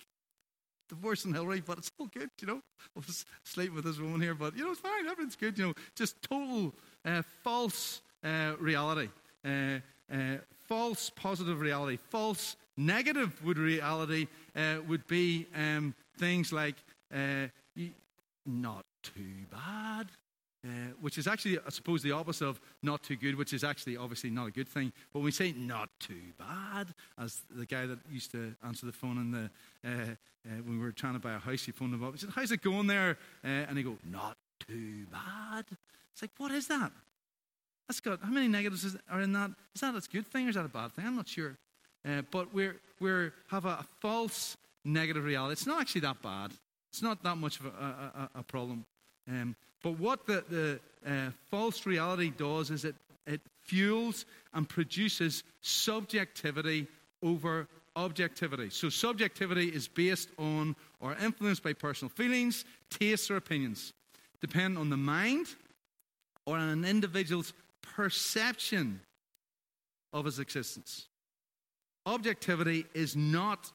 Divorce 0.88 1.24
and 1.26 1.34
Hillary, 1.34 1.60
but 1.60 1.78
it's 1.78 1.92
all 1.98 2.06
good, 2.06 2.30
you 2.40 2.46
know. 2.46 2.62
I 2.96 3.00
was 3.06 3.26
sleeping 3.44 3.74
with 3.74 3.84
this 3.84 3.98
woman 3.98 4.20
here, 4.20 4.34
but 4.34 4.56
you 4.56 4.64
know, 4.64 4.70
it's 4.70 4.80
fine, 4.80 5.06
everything's 5.06 5.36
good, 5.36 5.58
you 5.58 5.66
know. 5.66 5.74
Just 5.94 6.22
total 6.22 6.74
uh, 7.04 7.22
false 7.42 8.00
uh, 8.24 8.54
reality. 8.58 9.08
Uh, 9.44 9.80
uh 10.12 10.38
false 10.68 11.10
positive 11.10 11.60
reality. 11.60 11.98
False 12.10 12.56
negative 12.76 13.42
would 13.44 13.58
reality 13.58 14.28
uh, 14.54 14.76
would 14.86 15.06
be 15.06 15.46
um, 15.56 15.94
things 16.18 16.52
like 16.52 16.76
uh, 17.12 17.46
not 18.46 18.84
too 19.02 19.46
bad. 19.50 20.08
Uh, 20.66 20.92
which 21.00 21.18
is 21.18 21.28
actually, 21.28 21.56
I 21.56 21.70
suppose, 21.70 22.02
the 22.02 22.10
opposite 22.10 22.44
of 22.44 22.60
not 22.82 23.04
too 23.04 23.14
good, 23.14 23.36
which 23.36 23.52
is 23.52 23.62
actually 23.62 23.96
obviously 23.96 24.28
not 24.28 24.48
a 24.48 24.50
good 24.50 24.66
thing. 24.66 24.92
But 25.12 25.20
when 25.20 25.26
we 25.26 25.30
say 25.30 25.52
not 25.56 25.88
too 26.00 26.32
bad, 26.36 26.88
as 27.16 27.42
the 27.48 27.64
guy 27.64 27.86
that 27.86 28.00
used 28.10 28.32
to 28.32 28.56
answer 28.66 28.84
the 28.84 28.92
phone 28.92 29.18
in 29.18 29.30
the, 29.30 29.50
when 30.64 30.78
we 30.80 30.84
were 30.84 30.90
trying 30.90 31.12
to 31.12 31.20
buy 31.20 31.34
a 31.34 31.38
house, 31.38 31.62
he 31.62 31.70
phoned 31.70 31.94
him 31.94 32.02
up. 32.02 32.12
He 32.12 32.18
said, 32.18 32.30
How's 32.34 32.50
it 32.50 32.60
going 32.60 32.88
there? 32.88 33.18
And 33.44 33.78
he 33.78 33.84
go, 33.84 33.98
Not 34.10 34.36
too 34.66 35.06
bad. 35.12 35.64
It's 36.12 36.22
like, 36.22 36.32
What 36.38 36.50
is 36.50 36.66
that? 36.66 36.90
That's 37.88 38.00
got, 38.00 38.20
how 38.22 38.30
many 38.30 38.48
negatives 38.48 38.96
are 39.10 39.20
in 39.20 39.32
that? 39.32 39.50
Is 39.74 39.80
that 39.80 39.94
a 39.94 40.02
good 40.12 40.26
thing 40.26 40.46
or 40.46 40.50
is 40.50 40.56
that 40.56 40.66
a 40.66 40.68
bad 40.68 40.92
thing? 40.92 41.06
I'm 41.06 41.16
not 41.16 41.28
sure. 41.28 41.56
Uh, 42.06 42.22
but 42.30 42.52
we 42.54 42.70
we 43.00 43.30
have 43.50 43.64
a, 43.64 43.68
a, 43.68 43.86
false 44.00 44.56
negative 44.84 45.24
reality. 45.24 45.52
It's 45.52 45.66
not 45.66 45.80
actually 45.80 46.02
that 46.02 46.22
bad. 46.22 46.52
It's 46.90 47.02
not 47.02 47.22
that 47.22 47.36
much 47.36 47.60
of 47.60 47.66
a, 47.66 47.68
a, 47.68 48.30
a 48.36 48.42
problem. 48.42 48.84
Um, 49.28 49.56
but 49.82 49.98
what 49.98 50.26
the, 50.26 50.44
the 50.48 50.80
uh, 51.06 51.30
false 51.50 51.86
reality 51.86 52.30
does 52.30 52.70
is 52.70 52.84
it, 52.84 52.94
it 53.26 53.40
fuels 53.62 54.24
and 54.54 54.68
produces 54.68 55.44
subjectivity 55.60 56.86
over 57.22 57.68
objectivity. 57.96 58.70
So, 58.70 58.88
subjectivity 58.88 59.68
is 59.68 59.88
based 59.88 60.30
on 60.38 60.76
or 61.00 61.16
influenced 61.22 61.62
by 61.62 61.72
personal 61.72 62.10
feelings, 62.10 62.64
tastes, 62.90 63.30
or 63.30 63.36
opinions, 63.36 63.92
depending 64.40 64.78
on 64.78 64.90
the 64.90 64.96
mind 64.96 65.46
or 66.46 66.56
on 66.56 66.68
an 66.68 66.84
individual's 66.84 67.52
perception 67.82 69.00
of 70.12 70.24
his 70.24 70.38
existence. 70.38 71.06
Objectivity 72.06 72.86
is 72.94 73.16
not 73.16 73.70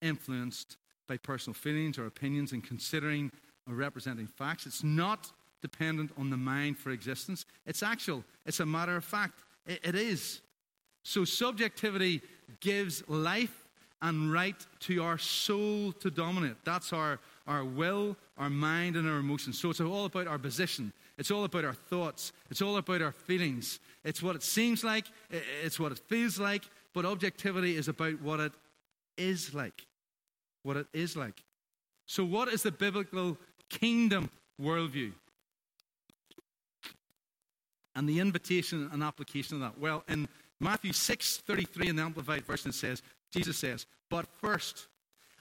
influenced 0.00 0.76
by 1.08 1.16
personal 1.16 1.54
feelings 1.54 1.98
or 1.98 2.06
opinions 2.06 2.52
in 2.52 2.60
considering 2.60 3.30
or 3.68 3.74
representing 3.74 4.26
facts. 4.26 4.66
It's 4.66 4.84
not 4.84 5.32
dependent 5.60 6.10
on 6.18 6.30
the 6.30 6.36
mind 6.36 6.78
for 6.78 6.90
existence. 6.90 7.44
It's 7.66 7.82
actual, 7.82 8.24
it's 8.46 8.60
a 8.60 8.66
matter 8.66 8.96
of 8.96 9.04
fact. 9.04 9.40
it, 9.66 9.80
it 9.84 9.94
is. 9.94 10.40
So, 11.04 11.24
subjectivity 11.24 12.22
gives 12.60 13.06
life 13.08 13.66
and 14.02 14.32
right 14.32 14.56
to 14.80 15.02
our 15.02 15.18
soul 15.18 15.92
to 15.92 16.10
dominate. 16.10 16.56
That's 16.64 16.92
our, 16.92 17.18
our 17.46 17.64
will, 17.64 18.16
our 18.38 18.50
mind, 18.50 18.96
and 18.96 19.08
our 19.08 19.18
emotions. 19.18 19.60
So, 19.60 19.70
it's 19.70 19.80
all 19.80 20.04
about 20.04 20.26
our 20.26 20.38
position. 20.38 20.92
It's 21.22 21.30
all 21.30 21.44
about 21.44 21.64
our 21.64 21.72
thoughts. 21.72 22.32
It's 22.50 22.60
all 22.60 22.78
about 22.78 23.00
our 23.00 23.12
feelings. 23.12 23.78
It's 24.02 24.24
what 24.24 24.34
it 24.34 24.42
seems 24.42 24.82
like, 24.82 25.06
it's 25.30 25.78
what 25.78 25.92
it 25.92 26.00
feels 26.00 26.36
like, 26.36 26.64
but 26.92 27.04
objectivity 27.04 27.76
is 27.76 27.86
about 27.86 28.20
what 28.20 28.40
it 28.40 28.50
is 29.16 29.54
like. 29.54 29.86
What 30.64 30.76
it 30.76 30.88
is 30.92 31.16
like. 31.16 31.44
So, 32.06 32.24
what 32.24 32.48
is 32.48 32.64
the 32.64 32.72
biblical 32.72 33.38
kingdom 33.70 34.30
worldview? 34.60 35.12
And 37.94 38.08
the 38.08 38.18
invitation 38.18 38.90
and 38.92 39.00
application 39.00 39.54
of 39.54 39.60
that. 39.60 39.80
Well, 39.80 40.02
in 40.08 40.26
Matthew 40.58 40.92
6 40.92 41.36
33 41.36 41.90
in 41.90 41.94
the 41.94 42.02
Amplified 42.02 42.44
Version, 42.44 42.70
it 42.70 42.74
says, 42.74 43.00
Jesus 43.32 43.58
says, 43.58 43.86
But 44.10 44.26
first, 44.40 44.88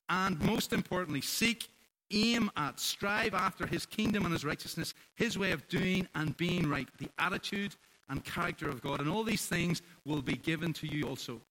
and 0.07 0.39
most 0.41 0.73
importantly, 0.73 1.21
seek 1.21 1.69
aim 2.11 2.51
at, 2.55 2.79
strive 2.79 3.33
after 3.33 3.65
his 3.65 3.85
kingdom 3.85 4.23
and 4.23 4.33
his 4.33 4.45
righteousness, 4.45 4.93
his 5.15 5.37
way 5.37 5.51
of 5.51 5.67
doing 5.67 6.07
and 6.15 6.35
being 6.37 6.69
right, 6.69 6.87
the 6.97 7.09
attitude 7.19 7.75
and 8.09 8.23
character 8.23 8.69
of 8.69 8.81
God. 8.81 8.99
And 8.99 9.09
all 9.09 9.23
these 9.23 9.45
things 9.45 9.81
will 10.05 10.21
be 10.21 10.35
given 10.35 10.73
to 10.73 10.87
you 10.87 11.07
also. 11.07 11.41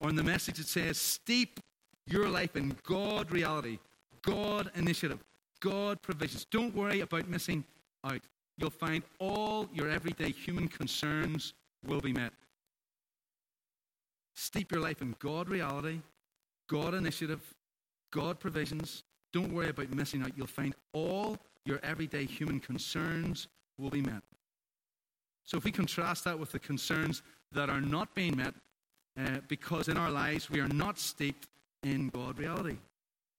Or 0.00 0.08
in 0.10 0.16
the 0.16 0.22
message, 0.22 0.58
it 0.58 0.66
says, 0.66 0.98
steep 0.98 1.60
your 2.06 2.28
life 2.28 2.56
in 2.56 2.76
God 2.84 3.30
reality, 3.30 3.78
God 4.22 4.70
initiative, 4.74 5.24
God 5.60 6.02
provisions. 6.02 6.46
Don't 6.50 6.74
worry 6.74 7.00
about 7.00 7.28
missing 7.28 7.64
out. 8.04 8.20
You'll 8.56 8.70
find 8.70 9.02
all 9.18 9.68
your 9.72 9.88
everyday 9.88 10.30
human 10.30 10.68
concerns 10.68 11.54
will 11.86 12.00
be 12.00 12.12
met. 12.12 12.32
Steep 14.34 14.70
your 14.72 14.80
life 14.80 15.00
in 15.00 15.14
God 15.18 15.48
reality, 15.48 16.00
God 16.68 16.94
initiative, 16.94 17.40
God 18.12 18.38
provisions, 18.38 19.04
don't 19.34 19.52
worry 19.52 19.68
about 19.68 19.90
missing 19.90 20.22
out. 20.22 20.30
You'll 20.36 20.46
find 20.46 20.74
all 20.92 21.36
your 21.66 21.80
everyday 21.82 22.24
human 22.24 22.60
concerns 22.60 23.48
will 23.78 23.90
be 23.90 24.00
met. 24.00 24.22
So, 25.42 25.58
if 25.58 25.64
we 25.64 25.72
contrast 25.72 26.24
that 26.24 26.38
with 26.38 26.52
the 26.52 26.60
concerns 26.60 27.22
that 27.52 27.68
are 27.68 27.80
not 27.80 28.14
being 28.14 28.36
met, 28.36 28.54
uh, 29.18 29.40
because 29.48 29.88
in 29.88 29.96
our 29.96 30.10
lives 30.10 30.48
we 30.50 30.60
are 30.60 30.68
not 30.68 30.98
steeped 30.98 31.48
in 31.82 32.08
God 32.10 32.38
reality. 32.38 32.76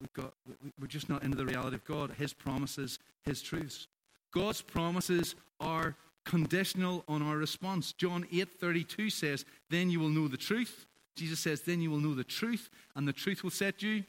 We've 0.02 0.14
got, 0.14 0.34
we're 0.80 0.88
just 0.88 1.10
not 1.10 1.24
into 1.24 1.38
the 1.38 1.46
reality 1.46 1.76
of 1.78 1.86
God, 1.86 2.12
His 2.12 2.34
promises, 2.34 3.00
His 3.24 3.42
truths. 3.42 3.88
God's 4.34 4.62
promises 4.62 5.36
are 5.62 5.96
conditional 6.26 7.06
on 7.08 7.22
our 7.22 7.38
response. 7.38 7.94
John 7.94 8.26
8 8.32 8.60
32 8.60 9.10
says, 9.10 9.46
Then 9.70 9.90
you 9.90 10.02
will 10.02 10.10
know 10.10 10.28
the 10.28 10.36
truth. 10.36 10.86
Jesus 11.16 11.40
says, 11.40 11.62
Then 11.62 11.80
you 11.80 11.90
will 11.90 12.02
know 12.02 12.14
the 12.14 12.26
truth, 12.26 12.70
and 12.98 13.08
the 13.08 13.14
truth 13.14 13.44
will 13.44 13.50
set 13.50 13.82
you 13.82 14.04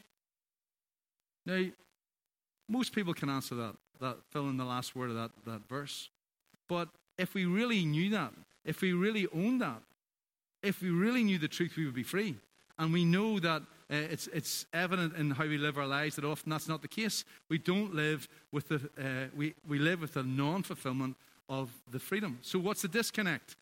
now, 1.47 1.65
most 2.69 2.93
people 2.93 3.15
can 3.15 3.31
answer 3.31 3.55
that, 3.55 3.77
that 4.01 4.17
fill 4.31 4.49
in 4.49 4.57
the 4.57 4.65
last 4.65 4.97
word 4.97 5.11
of 5.11 5.17
that, 5.17 5.31
that 5.47 5.69
verse. 5.69 6.11
But 6.69 6.89
if 7.17 7.35
we 7.35 7.47
really 7.47 7.85
knew 7.85 8.11
that, 8.11 8.33
if 8.65 8.81
we 8.81 8.93
really 8.93 9.29
owned 9.33 9.61
that, 9.61 9.81
if 10.63 10.83
we 10.83 10.91
really 10.91 11.23
knew 11.23 11.39
the 11.39 11.49
truth, 11.49 11.77
we 11.77 11.85
would 11.85 11.95
be 11.95 12.03
free. 12.03 12.35
And 12.79 12.93
we 12.93 13.05
know 13.05 13.39
that 13.39 13.63
uh, 13.63 13.95
it's, 13.95 14.27
it's 14.29 14.67
evident 14.75 15.15
in 15.17 15.31
how 15.31 15.45
we 15.45 15.57
live 15.57 15.79
our 15.79 15.87
lives 15.87 16.17
that 16.17 16.25
often 16.25 16.51
that's 16.51 16.69
not 16.69 16.83
the 16.83 16.89
case. 16.89 17.25
We 17.49 17.59
don't 17.59 17.95
live 17.95 18.29
with 18.51 18.69
the, 18.69 18.91
uh, 18.99 19.29
we, 19.35 19.55
we 19.67 19.79
live 19.79 20.01
with 20.01 20.15
the 20.15 20.25
non 20.25 20.65
fulfillment 20.65 21.17
of 21.49 21.71
the 21.91 22.01
freedom. 22.01 22.39
So, 22.43 22.59
what's 22.59 22.83
the 22.83 22.89
disconnect? 22.89 23.57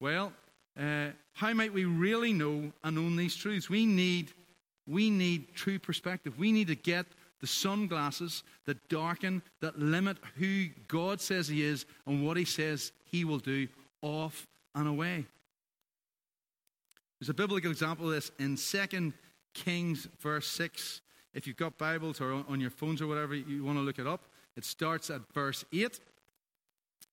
Well, 0.00 0.32
uh, 0.78 1.10
how 1.34 1.52
might 1.54 1.72
we 1.72 1.84
really 1.84 2.32
know 2.32 2.72
and 2.82 2.98
own 2.98 3.16
these 3.16 3.36
truths? 3.36 3.70
We 3.70 3.86
need 3.86 4.32
we 4.88 5.10
need 5.10 5.54
true 5.54 5.78
perspective. 5.78 6.38
We 6.38 6.50
need 6.50 6.68
to 6.68 6.74
get 6.74 7.06
the 7.40 7.46
sunglasses 7.46 8.42
that 8.66 8.88
darken, 8.88 9.42
that 9.60 9.78
limit 9.78 10.16
who 10.36 10.66
God 10.88 11.20
says 11.20 11.48
He 11.48 11.62
is 11.62 11.86
and 12.06 12.26
what 12.26 12.36
He 12.36 12.44
says 12.44 12.92
He 13.04 13.24
will 13.24 13.38
do 13.38 13.68
off 14.02 14.46
and 14.74 14.88
away. 14.88 15.26
There's 17.20 17.28
a 17.28 17.34
biblical 17.34 17.70
example 17.70 18.06
of 18.06 18.12
this 18.12 18.30
in 18.38 18.56
2 18.56 19.12
Kings, 19.54 20.08
verse 20.20 20.46
6. 20.46 21.00
If 21.34 21.46
you've 21.46 21.56
got 21.56 21.76
Bibles 21.76 22.20
or 22.20 22.44
on 22.48 22.60
your 22.60 22.70
phones 22.70 23.02
or 23.02 23.06
whatever, 23.06 23.34
you 23.34 23.64
want 23.64 23.78
to 23.78 23.82
look 23.82 23.98
it 23.98 24.06
up. 24.06 24.24
It 24.56 24.64
starts 24.64 25.10
at 25.10 25.20
verse 25.32 25.64
8, 25.72 26.00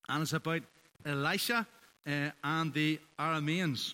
and 0.09 0.21
it's 0.21 0.33
about 0.33 0.61
Elisha 1.05 1.67
uh, 2.07 2.29
and 2.43 2.73
the 2.73 2.99
Arameans. 3.19 3.93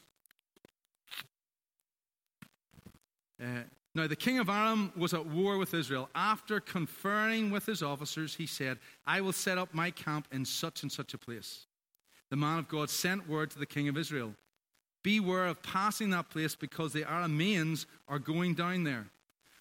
Uh, 3.42 3.64
now, 3.94 4.08
the 4.08 4.16
king 4.16 4.40
of 4.40 4.48
Aram 4.48 4.94
was 4.96 5.14
at 5.14 5.26
war 5.26 5.58
with 5.58 5.74
Israel. 5.74 6.10
After 6.16 6.62
conferring 6.62 7.52
with 7.52 7.66
his 7.66 7.84
officers, 7.84 8.36
he 8.36 8.46
said, 8.46 8.80
I 9.06 9.20
will 9.20 9.34
set 9.34 9.58
up 9.58 9.74
my 9.74 9.92
camp 9.92 10.28
in 10.32 10.46
such 10.46 10.84
and 10.84 10.92
such 10.92 11.14
a 11.14 11.18
place. 11.18 11.66
The 12.30 12.38
man 12.38 12.58
of 12.58 12.70
God 12.70 12.90
sent 12.90 13.28
word 13.28 13.52
to 13.52 13.60
the 13.60 13.66
king 13.66 13.90
of 13.90 13.98
Israel 13.98 14.34
Beware 15.04 15.48
of 15.48 15.64
passing 15.64 16.12
that 16.12 16.30
place 16.30 16.56
because 16.56 16.94
the 16.94 17.04
Arameans 17.04 17.86
are 18.08 18.20
going 18.20 18.54
down 18.54 18.84
there. 18.84 19.08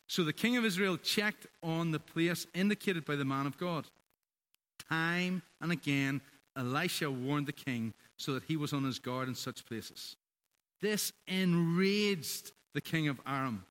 So 0.07 0.25
the 0.25 0.33
king 0.33 0.57
of 0.57 0.65
Israel 0.65 0.97
checked 0.99 1.47
on 1.63 1.93
the 1.93 2.01
place 2.01 2.47
indicated 2.55 3.05
by 3.05 3.17
the 3.17 3.25
man 3.25 3.47
of 3.47 3.57
God. 3.57 3.87
Time 4.91 5.43
and 5.61 5.73
again, 5.73 6.21
Elisha 6.57 7.11
warned 7.11 7.47
the 7.47 7.53
king 7.53 7.95
so 8.17 8.35
that 8.35 8.43
he 8.45 8.57
was 8.57 8.73
on 8.73 8.85
his 8.85 8.99
guard 8.99 9.29
in 9.29 9.35
such 9.35 9.65
places. 9.65 10.17
This 10.83 11.13
enraged 11.27 12.53
the 12.75 12.81
king 12.81 13.09
of 13.09 13.21
Aram. 13.27 13.65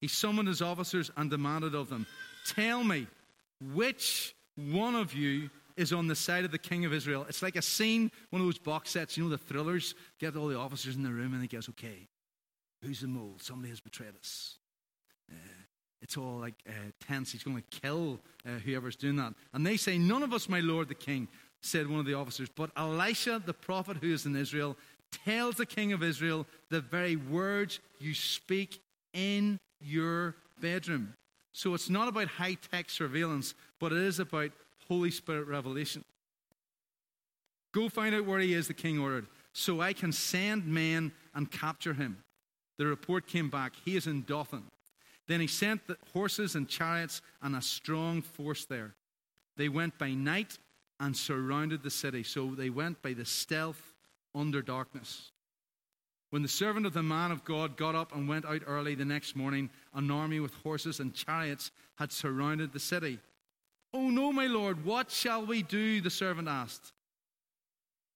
He 0.00 0.08
summoned 0.08 0.48
his 0.48 0.62
officers 0.62 1.10
and 1.16 1.30
demanded 1.30 1.74
of 1.74 1.88
them, 1.88 2.06
Tell 2.46 2.84
me, 2.84 3.06
which 3.74 4.34
one 4.56 4.94
of 4.94 5.14
you 5.14 5.50
is 5.76 5.92
on 5.92 6.06
the 6.06 6.14
side 6.14 6.44
of 6.44 6.50
the 6.50 6.58
king 6.58 6.84
of 6.84 6.92
Israel. 6.92 7.26
It's 7.28 7.42
like 7.42 7.56
a 7.56 7.62
scene, 7.62 8.10
one 8.30 8.40
of 8.40 8.46
those 8.46 8.58
box 8.58 8.90
sets, 8.90 9.16
you 9.16 9.24
know, 9.24 9.30
the 9.30 9.38
thrillers, 9.38 9.94
get 10.18 10.36
all 10.36 10.48
the 10.48 10.58
officers 10.58 10.96
in 10.96 11.02
the 11.02 11.10
room 11.10 11.34
and 11.34 11.42
he 11.42 11.48
goes, 11.48 11.68
okay, 11.70 12.08
who's 12.82 13.00
the 13.00 13.08
mole? 13.08 13.36
Somebody 13.38 13.70
has 13.70 13.80
betrayed 13.80 14.16
us. 14.18 14.58
Uh, 15.30 15.34
it's 16.00 16.16
all 16.16 16.38
like 16.38 16.54
uh, 16.68 16.72
tense. 17.06 17.32
He's 17.32 17.42
going 17.42 17.56
to 17.56 17.80
kill 17.80 18.20
uh, 18.46 18.58
whoever's 18.64 18.96
doing 18.96 19.16
that. 19.16 19.34
And 19.52 19.66
they 19.66 19.76
say, 19.76 19.98
None 19.98 20.22
of 20.22 20.32
us, 20.32 20.48
my 20.48 20.60
lord 20.60 20.88
the 20.88 20.94
king, 20.94 21.26
said 21.62 21.88
one 21.88 21.98
of 21.98 22.06
the 22.06 22.14
officers, 22.14 22.48
but 22.54 22.70
Elisha, 22.76 23.42
the 23.44 23.54
prophet 23.54 23.96
who 24.00 24.12
is 24.12 24.24
in 24.24 24.36
Israel, 24.36 24.76
tells 25.24 25.56
the 25.56 25.66
king 25.66 25.92
of 25.92 26.02
Israel 26.02 26.46
the 26.70 26.80
very 26.80 27.16
words 27.16 27.80
you 27.98 28.14
speak 28.14 28.80
in 29.14 29.58
your 29.80 30.36
bedroom. 30.60 31.14
So 31.52 31.74
it's 31.74 31.88
not 31.88 32.08
about 32.08 32.28
high 32.28 32.56
tech 32.70 32.90
surveillance, 32.90 33.54
but 33.80 33.92
it 33.92 33.98
is 33.98 34.20
about 34.20 34.50
Holy 34.88 35.10
Spirit 35.10 35.46
revelation. 35.46 36.04
Go 37.72 37.88
find 37.88 38.14
out 38.14 38.26
where 38.26 38.40
he 38.40 38.54
is, 38.54 38.68
the 38.68 38.74
king 38.74 38.98
ordered, 38.98 39.26
so 39.52 39.80
I 39.80 39.92
can 39.92 40.12
send 40.12 40.66
men 40.66 41.12
and 41.34 41.50
capture 41.50 41.94
him. 41.94 42.22
The 42.78 42.86
report 42.86 43.26
came 43.26 43.50
back. 43.50 43.72
He 43.84 43.96
is 43.96 44.06
in 44.06 44.22
Dothan. 44.22 44.64
Then 45.26 45.40
he 45.40 45.46
sent 45.46 45.86
the 45.86 45.96
horses 46.12 46.54
and 46.54 46.68
chariots 46.68 47.20
and 47.42 47.56
a 47.56 47.62
strong 47.62 48.22
force 48.22 48.64
there. 48.64 48.94
They 49.56 49.68
went 49.68 49.98
by 49.98 50.10
night 50.10 50.58
and 51.00 51.16
surrounded 51.16 51.82
the 51.82 51.90
city. 51.90 52.22
So 52.22 52.54
they 52.54 52.70
went 52.70 53.02
by 53.02 53.12
the 53.12 53.24
stealth 53.24 53.94
under 54.34 54.62
darkness. 54.62 55.32
When 56.30 56.42
the 56.42 56.48
servant 56.48 56.86
of 56.86 56.92
the 56.92 57.02
man 57.02 57.30
of 57.30 57.44
God 57.44 57.76
got 57.76 57.94
up 57.94 58.14
and 58.14 58.28
went 58.28 58.44
out 58.44 58.62
early 58.66 58.94
the 58.94 59.04
next 59.04 59.36
morning, 59.36 59.70
an 59.94 60.10
army 60.10 60.40
with 60.40 60.54
horses 60.54 61.00
and 61.00 61.14
chariots 61.14 61.70
had 61.96 62.10
surrounded 62.12 62.72
the 62.72 62.80
city. 62.80 63.18
Oh 63.94 64.10
no, 64.10 64.32
my 64.32 64.46
lord, 64.46 64.84
what 64.84 65.10
shall 65.10 65.46
we 65.46 65.62
do? 65.62 66.00
The 66.00 66.10
servant 66.10 66.48
asked. 66.48 66.92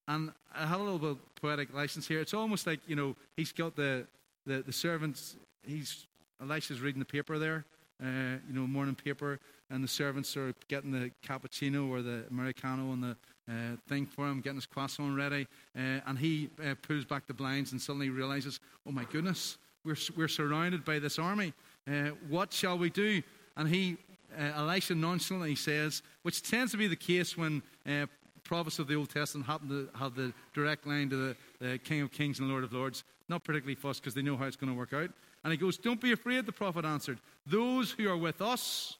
And 0.07 0.31
I 0.53 0.65
had 0.65 0.79
a 0.79 0.83
little 0.83 0.99
bit 0.99 1.11
of 1.11 1.35
poetic 1.35 1.73
license 1.73 2.07
here. 2.07 2.19
It's 2.19 2.33
almost 2.33 2.67
like, 2.67 2.81
you 2.85 2.95
know, 2.95 3.15
he's 3.37 3.51
got 3.51 3.75
the, 3.75 4.05
the, 4.45 4.61
the 4.61 4.73
servants, 4.73 5.37
he's, 5.65 6.05
Elisha's 6.41 6.81
reading 6.81 6.99
the 6.99 7.05
paper 7.05 7.39
there, 7.39 7.65
uh, 8.03 8.37
you 8.47 8.53
know, 8.53 8.67
morning 8.67 8.95
paper, 8.95 9.39
and 9.69 9.83
the 9.83 9.87
servants 9.87 10.35
are 10.35 10.53
getting 10.67 10.91
the 10.91 11.11
cappuccino 11.25 11.89
or 11.89 12.01
the 12.01 12.25
Americano 12.29 12.91
and 12.91 13.03
the 13.03 13.15
uh, 13.49 13.75
thing 13.87 14.05
for 14.05 14.27
him, 14.27 14.41
getting 14.41 14.57
his 14.57 14.65
croissant 14.65 15.15
ready. 15.15 15.47
Uh, 15.75 15.99
and 16.05 16.17
he 16.17 16.49
uh, 16.63 16.75
pulls 16.81 17.05
back 17.05 17.27
the 17.27 17.33
blinds 17.33 17.71
and 17.71 17.81
suddenly 17.81 18.09
realizes, 18.09 18.59
oh 18.87 18.91
my 18.91 19.05
goodness, 19.05 19.57
we're, 19.83 19.97
we're 20.15 20.27
surrounded 20.27 20.85
by 20.85 20.99
this 20.99 21.17
army. 21.19 21.53
Uh, 21.87 22.09
what 22.29 22.53
shall 22.53 22.77
we 22.77 22.89
do? 22.89 23.21
And 23.57 23.67
he, 23.67 23.97
uh, 24.37 24.51
Elisha 24.55 24.95
nonchalantly 24.95 25.55
says, 25.55 26.03
which 26.21 26.41
tends 26.43 26.71
to 26.71 26.77
be 26.77 26.87
the 26.87 26.95
case 26.95 27.37
when 27.37 27.61
uh, 27.87 28.05
prophets 28.43 28.79
of 28.79 28.87
the 28.87 28.95
Old 28.95 29.09
Testament 29.09 29.47
happen 29.47 29.69
to 29.69 29.89
have 29.97 30.15
the 30.15 30.33
direct 30.53 30.85
line 30.85 31.09
to 31.09 31.35
the 31.59 31.77
King 31.79 32.01
of 32.01 32.11
Kings 32.11 32.39
and 32.39 32.49
Lord 32.49 32.63
of 32.63 32.73
Lords. 32.73 33.03
Not 33.29 33.43
particularly 33.43 33.75
fussed 33.75 34.01
because 34.01 34.13
they 34.13 34.21
know 34.21 34.35
how 34.35 34.45
it's 34.45 34.57
going 34.57 34.71
to 34.71 34.77
work 34.77 34.93
out. 34.93 35.09
And 35.43 35.51
he 35.51 35.57
goes, 35.57 35.77
Don't 35.77 36.01
be 36.01 36.11
afraid, 36.11 36.45
the 36.45 36.51
prophet 36.51 36.85
answered. 36.85 37.19
Those 37.45 37.91
who 37.91 38.09
are 38.09 38.17
with 38.17 38.41
us 38.41 38.97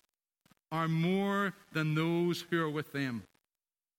are 0.72 0.88
more 0.88 1.54
than 1.74 1.96
those 1.96 2.46
who 2.50 2.62
are 2.62 2.70
with 2.70 2.92
them. 2.94 3.24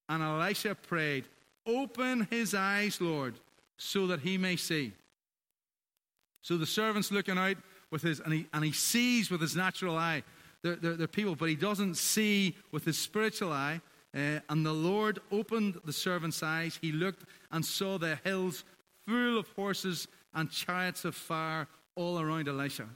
And 0.09 0.23
Elisha 0.23 0.75
prayed, 0.75 1.25
Open 1.67 2.27
his 2.31 2.55
eyes, 2.55 3.01
Lord, 3.01 3.35
so 3.77 4.07
that 4.09 4.21
he 4.21 4.37
may 4.37 4.57
see. 4.57 4.93
So 6.43 6.57
the 6.57 6.67
servant's 6.67 7.13
looking 7.13 7.39
out 7.39 7.57
with 7.91 8.03
his, 8.03 8.21
and 8.21 8.33
he, 8.33 8.47
and 8.53 8.65
he 8.65 8.73
sees 8.73 9.31
with 9.31 9.41
his 9.41 9.55
natural 9.55 9.97
eye. 9.97 10.25
They're, 10.63 10.77
they're, 10.77 10.95
they're 10.95 11.07
people, 11.07 11.37
but 11.37 11.49
he 11.49 11.55
doesn't 11.55 11.97
see 11.97 12.57
with 12.73 12.85
his 12.85 12.99
spiritual 12.99 13.53
eye. 13.53 13.81
Uh, 14.15 14.41
and 14.49 14.67
the 14.67 14.73
Lord 14.73 15.21
opened 15.31 15.81
the 15.85 15.93
servant's 15.93 16.43
eyes. 16.43 16.79
He 16.81 16.93
looked 16.93 17.25
and 17.51 17.65
saw 17.65 17.99
the 17.99 18.19
hills 18.25 18.65
full 19.07 19.39
of 19.39 19.49
horses 19.57 20.09
and 20.35 20.51
chariots 20.51 21.05
of 21.05 21.15
fire 21.15 21.67
all 21.95 22.21
around 22.21 22.49
Elisha. 22.49 22.89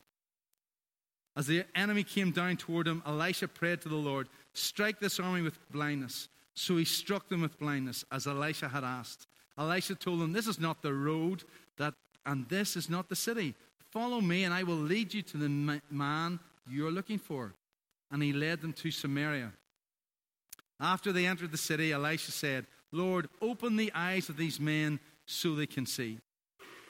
As 1.37 1.47
the 1.47 1.65
enemy 1.75 2.03
came 2.03 2.31
down 2.31 2.57
toward 2.57 2.89
him, 2.89 3.03
Elisha 3.07 3.49
prayed 3.49 3.83
to 3.83 3.89
the 3.89 3.95
Lord, 3.95 4.29
Strike 4.55 5.01
this 5.01 5.21
army 5.21 5.43
with 5.43 5.59
blindness. 5.71 6.29
So 6.57 6.79
he 6.79 6.85
struck 6.85 7.29
them 7.29 7.43
with 7.43 7.59
blindness, 7.59 8.05
as 8.11 8.27
Elisha 8.27 8.69
had 8.69 8.83
asked. 8.83 9.27
Elisha 9.59 9.95
told 9.95 10.21
them, 10.21 10.33
This 10.33 10.47
is 10.47 10.59
not 10.59 10.83
the 10.83 10.93
road, 10.93 11.45
that, 11.77 11.95
and 12.25 12.49
this 12.49 12.77
is 12.77 12.89
not 12.89 13.09
the 13.09 13.17
city. 13.17 13.55
Follow 13.93 14.21
me, 14.21 14.45
and 14.45 14.53
I 14.53 14.63
will 14.63 14.75
lead 14.75 15.13
you 15.13 15.23
to 15.23 15.37
the 15.37 15.81
man 15.91 16.41
you're 16.69 16.91
looking 16.91 17.19
for. 17.19 17.53
And 18.11 18.23
he 18.23 18.33
led 18.33 18.63
them 18.63 18.73
to 18.75 18.91
Samaria. 18.91 19.53
After 20.81 21.13
they 21.13 21.27
entered 21.27 21.53
the 21.53 21.59
city, 21.59 21.93
Elisha 21.93 22.33
said, 22.33 22.67
Lord, 22.91 23.29
open 23.43 23.77
the 23.77 23.93
eyes 23.95 24.29
of 24.29 24.37
these 24.37 24.59
men 24.59 24.99
so 25.27 25.55
they 25.55 25.67
can 25.67 25.85
see. 25.87 26.19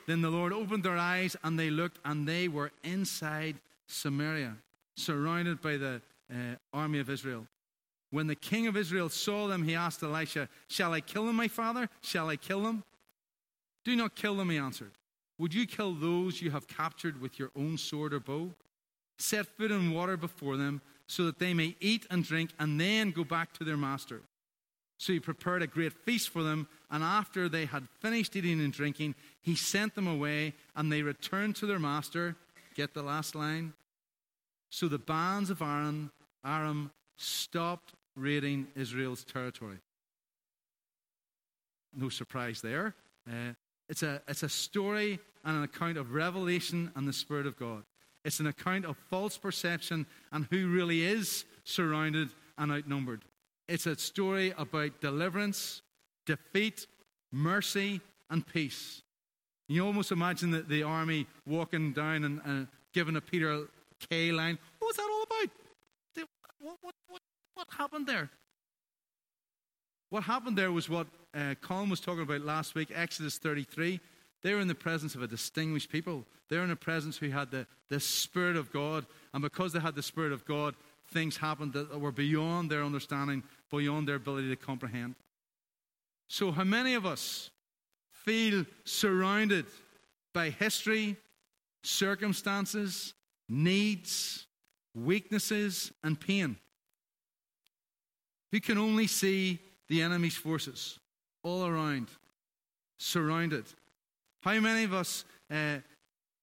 Then 0.05 0.21
the 0.21 0.29
Lord 0.29 0.53
opened 0.53 0.83
their 0.83 0.97
eyes, 0.97 1.35
and 1.43 1.59
they 1.59 1.69
looked, 1.69 1.99
and 2.05 2.25
they 2.25 2.47
were 2.47 2.71
inside 2.83 3.57
Samaria, 3.87 4.55
surrounded 4.95 5.61
by 5.61 5.75
the 5.75 6.01
uh, 6.31 6.55
army 6.73 6.99
of 6.99 7.09
Israel. 7.09 7.47
When 8.09 8.27
the 8.27 8.35
king 8.35 8.67
of 8.67 8.77
Israel 8.77 9.09
saw 9.09 9.47
them, 9.47 9.63
he 9.63 9.75
asked 9.75 10.01
Elisha, 10.01 10.47
Shall 10.69 10.93
I 10.93 11.01
kill 11.01 11.25
them, 11.25 11.35
my 11.35 11.47
father? 11.47 11.89
Shall 12.01 12.29
I 12.29 12.37
kill 12.37 12.61
them? 12.61 12.83
Do 13.83 13.95
not 13.95 14.15
kill 14.15 14.35
them, 14.35 14.49
he 14.49 14.57
answered. 14.57 14.91
Would 15.37 15.53
you 15.53 15.67
kill 15.67 15.93
those 15.93 16.41
you 16.41 16.51
have 16.51 16.67
captured 16.67 17.21
with 17.21 17.37
your 17.37 17.51
own 17.55 17.77
sword 17.77 18.13
or 18.13 18.19
bow? 18.19 18.51
Set 19.17 19.45
food 19.45 19.71
and 19.71 19.93
water 19.93 20.17
before 20.17 20.57
them, 20.57 20.81
so 21.07 21.25
that 21.25 21.39
they 21.39 21.53
may 21.53 21.75
eat 21.79 22.05
and 22.09 22.23
drink, 22.23 22.51
and 22.59 22.79
then 22.79 23.11
go 23.11 23.23
back 23.23 23.53
to 23.53 23.63
their 23.63 23.77
master. 23.77 24.21
So 24.97 25.13
he 25.13 25.19
prepared 25.19 25.61
a 25.61 25.67
great 25.67 25.93
feast 25.93 26.29
for 26.29 26.43
them, 26.43 26.67
and 26.89 27.03
after 27.03 27.47
they 27.47 27.65
had 27.65 27.87
finished 27.99 28.35
eating 28.35 28.59
and 28.59 28.73
drinking, 28.73 29.15
he 29.41 29.55
sent 29.55 29.95
them 29.95 30.07
away, 30.07 30.53
and 30.75 30.91
they 30.91 31.03
returned 31.03 31.55
to 31.57 31.65
their 31.65 31.79
master. 31.79 32.35
Get 32.75 32.93
the 32.93 33.03
last 33.03 33.35
line? 33.35 33.73
So 34.69 34.87
the 34.87 34.97
bands 34.97 35.49
of 35.49 35.61
Aram, 35.61 36.11
Aram 36.43 36.91
stopped 37.17 37.93
raiding 38.15 38.67
Israel's 38.75 39.23
territory. 39.23 39.77
No 41.93 42.09
surprise 42.09 42.61
there. 42.61 42.95
Uh, 43.27 43.53
it's, 43.89 44.03
a, 44.03 44.21
it's 44.27 44.43
a 44.43 44.49
story 44.49 45.19
and 45.43 45.57
an 45.57 45.63
account 45.63 45.97
of 45.97 46.13
revelation 46.13 46.91
and 46.95 47.07
the 47.07 47.13
Spirit 47.13 47.45
of 47.45 47.57
God. 47.57 47.83
It's 48.25 48.39
an 48.39 48.47
account 48.47 48.85
of 48.85 48.97
false 49.09 49.37
perception 49.37 50.05
and 50.31 50.47
who 50.51 50.69
really 50.69 51.05
is 51.05 51.45
surrounded 51.63 52.29
and 52.57 52.71
outnumbered. 52.71 53.23
It's 53.67 53.85
a 53.85 53.95
story 53.95 54.53
about 54.57 55.01
deliverance, 55.01 55.81
defeat, 56.25 56.87
mercy, 57.31 58.01
and 58.29 58.45
peace. 58.45 59.01
You 59.69 59.85
almost 59.85 60.11
imagine 60.11 60.51
that 60.51 60.69
the 60.69 60.83
army 60.83 61.27
walking 61.45 61.93
down 61.93 62.23
and, 62.23 62.41
and 62.45 62.67
giving 62.93 63.15
a 63.15 63.21
Peter 63.21 63.67
Kay 64.09 64.31
line. 64.31 64.57
What 64.79 64.87
was 64.87 64.97
that 64.97 65.09
all 65.11 65.23
about? 65.23 65.49
What, 66.59 66.77
what, 66.81 66.95
what, 67.57 67.67
happened 67.75 68.05
there? 68.05 68.29
What 70.09 70.23
happened 70.23 70.57
there 70.57 70.71
was 70.71 70.87
what 70.89 71.07
uh, 71.33 71.55
Colin 71.61 71.89
was 71.89 71.99
talking 71.99 72.21
about 72.21 72.41
last 72.41 72.75
week, 72.75 72.91
Exodus 72.93 73.37
33. 73.39 73.99
They 74.43 74.53
were 74.53 74.61
in 74.61 74.67
the 74.67 74.75
presence 74.75 75.15
of 75.15 75.23
a 75.23 75.27
distinguished 75.27 75.91
people. 75.91 76.23
They 76.49 76.57
were 76.57 76.63
in 76.63 76.71
a 76.71 76.75
presence 76.75 77.17
who 77.17 77.29
had 77.29 77.49
the, 77.49 77.65
the 77.89 77.99
Spirit 77.99 78.55
of 78.55 78.71
God. 78.71 79.05
And 79.33 79.41
because 79.41 79.73
they 79.73 79.79
had 79.79 79.95
the 79.95 80.03
Spirit 80.03 80.31
of 80.31 80.45
God, 80.45 80.75
things 81.11 81.37
happened 81.37 81.73
that 81.73 81.99
were 81.99 82.11
beyond 82.11 82.69
their 82.69 82.83
understanding, 82.83 83.43
beyond 83.71 84.07
their 84.07 84.15
ability 84.15 84.49
to 84.49 84.55
comprehend. 84.55 85.15
So, 86.27 86.51
how 86.51 86.63
many 86.63 86.93
of 86.93 87.05
us 87.05 87.49
feel 88.11 88.65
surrounded 88.83 89.65
by 90.33 90.51
history, 90.51 91.15
circumstances, 91.83 93.13
needs, 93.49 94.45
weaknesses, 94.93 95.91
and 96.03 96.19
pain? 96.19 96.57
Who 98.51 98.59
can 98.59 98.77
only 98.77 99.07
see 99.07 99.59
the 99.87 100.01
enemy's 100.01 100.37
forces 100.37 100.99
all 101.43 101.65
around, 101.65 102.07
surrounded? 102.97 103.65
How 104.41 104.59
many 104.59 104.83
of 104.83 104.93
us 104.93 105.25
uh, 105.51 105.77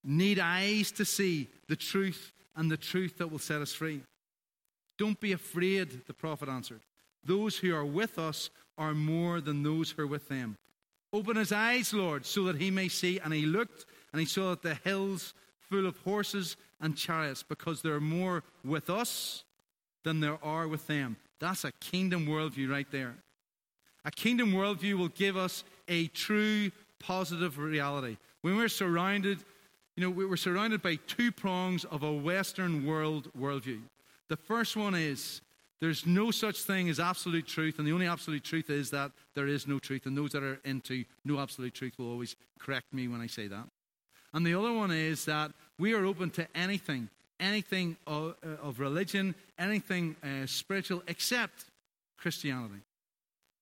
need 0.03 0.38
eyes 0.38 0.93
to 0.93 1.05
see 1.05 1.49
the 1.69 1.77
truth 1.77 2.33
and 2.57 2.71
the 2.71 2.77
truth 2.77 3.19
that 3.19 3.31
will 3.31 3.38
set 3.38 3.62
us 3.62 3.73
free? 3.73 4.03
Don't 4.99 5.19
be 5.19 5.33
afraid, 5.33 6.07
the 6.07 6.14
prophet 6.14 6.49
answered. 6.49 6.81
Those 7.25 7.57
who 7.57 7.75
are 7.75 7.85
with 7.85 8.19
us 8.19 8.51
are 8.77 8.95
more 8.95 9.40
than 9.40 9.62
those 9.62 9.90
who 9.90 10.03
are 10.03 10.07
with 10.07 10.29
them. 10.29 10.57
Open 11.12 11.37
his 11.37 11.53
eyes, 11.53 11.95
Lord, 11.95 12.27
so 12.27 12.45
that 12.45 12.61
he 12.61 12.71
may 12.71 12.88
see. 12.88 13.19
And 13.19 13.33
he 13.33 13.47
looked, 13.47 13.87
and 14.12 14.21
he 14.21 14.27
saw 14.27 14.51
that 14.51 14.62
the 14.62 14.75
hills 14.75 15.33
full 15.61 15.87
of 15.87 15.97
horses 15.99 16.57
and 16.81 16.97
chariots, 16.97 17.43
because 17.43 17.83
there 17.83 17.95
are 17.95 18.01
more 18.01 18.43
with 18.64 18.90
us 18.90 19.45
than 20.05 20.21
there 20.21 20.38
are 20.43 20.69
with 20.69 20.87
them. 20.87 21.17
That's 21.40 21.64
a 21.64 21.73
kingdom 21.73 22.27
worldview 22.27 22.70
right 22.70 22.90
there. 22.90 23.14
A 24.05 24.11
kingdom 24.11 24.53
worldview 24.53 24.99
will 24.99 25.09
give 25.09 25.37
us 25.37 25.64
a 25.88 26.09
true 26.09 26.70
positive 27.01 27.59
reality. 27.59 28.16
When 28.42 28.57
we're 28.57 28.68
surrounded, 28.68 29.38
you 29.97 30.03
know, 30.03 30.11
we're 30.11 30.37
surrounded 30.37 30.83
by 30.83 30.97
two 31.07 31.33
prongs 31.33 31.85
of 31.85 32.03
a 32.03 32.12
Western 32.12 32.87
world 32.87 33.31
worldview. 33.38 33.81
The 34.29 34.37
first 34.37 34.77
one 34.77 34.94
is 34.94 35.40
There's 35.85 36.07
no 36.07 36.31
such 36.31 36.62
thing 36.62 36.88
as 36.88 36.99
absolute 36.99 37.47
truth, 37.47 37.79
and 37.79 37.87
the 37.87 37.92
only 37.92 38.07
absolute 38.07 38.42
truth 38.42 38.70
is 38.70 38.88
that 38.90 39.12
there 39.35 39.47
is 39.47 39.66
no 39.66 39.79
truth. 39.79 40.07
And 40.07 40.16
those 40.16 40.33
that 40.33 40.42
are 40.42 40.59
into 40.64 41.05
no 41.27 41.38
absolute 41.38 41.75
truth 41.75 41.99
will 41.99 42.11
always 42.11 42.37
correct 42.59 42.94
me 42.94 43.07
when 43.07 43.20
I 43.20 43.27
say 43.27 43.49
that. 43.49 43.68
And 44.33 44.47
the 44.47 44.55
other 44.55 44.73
one 44.73 44.90
is 44.90 45.27
that 45.27 45.53
we 45.79 45.92
are 45.92 46.07
open 46.07 46.31
to 46.31 46.47
anything, 46.57 47.11
anything 47.40 47.97
of, 48.07 48.35
uh, 48.44 48.62
of 48.62 48.81
religion, 48.81 49.35
anything 49.59 50.16
uh, 50.23 50.47
spiritual, 50.47 51.03
except 51.09 51.66
Christianity. 52.18 52.81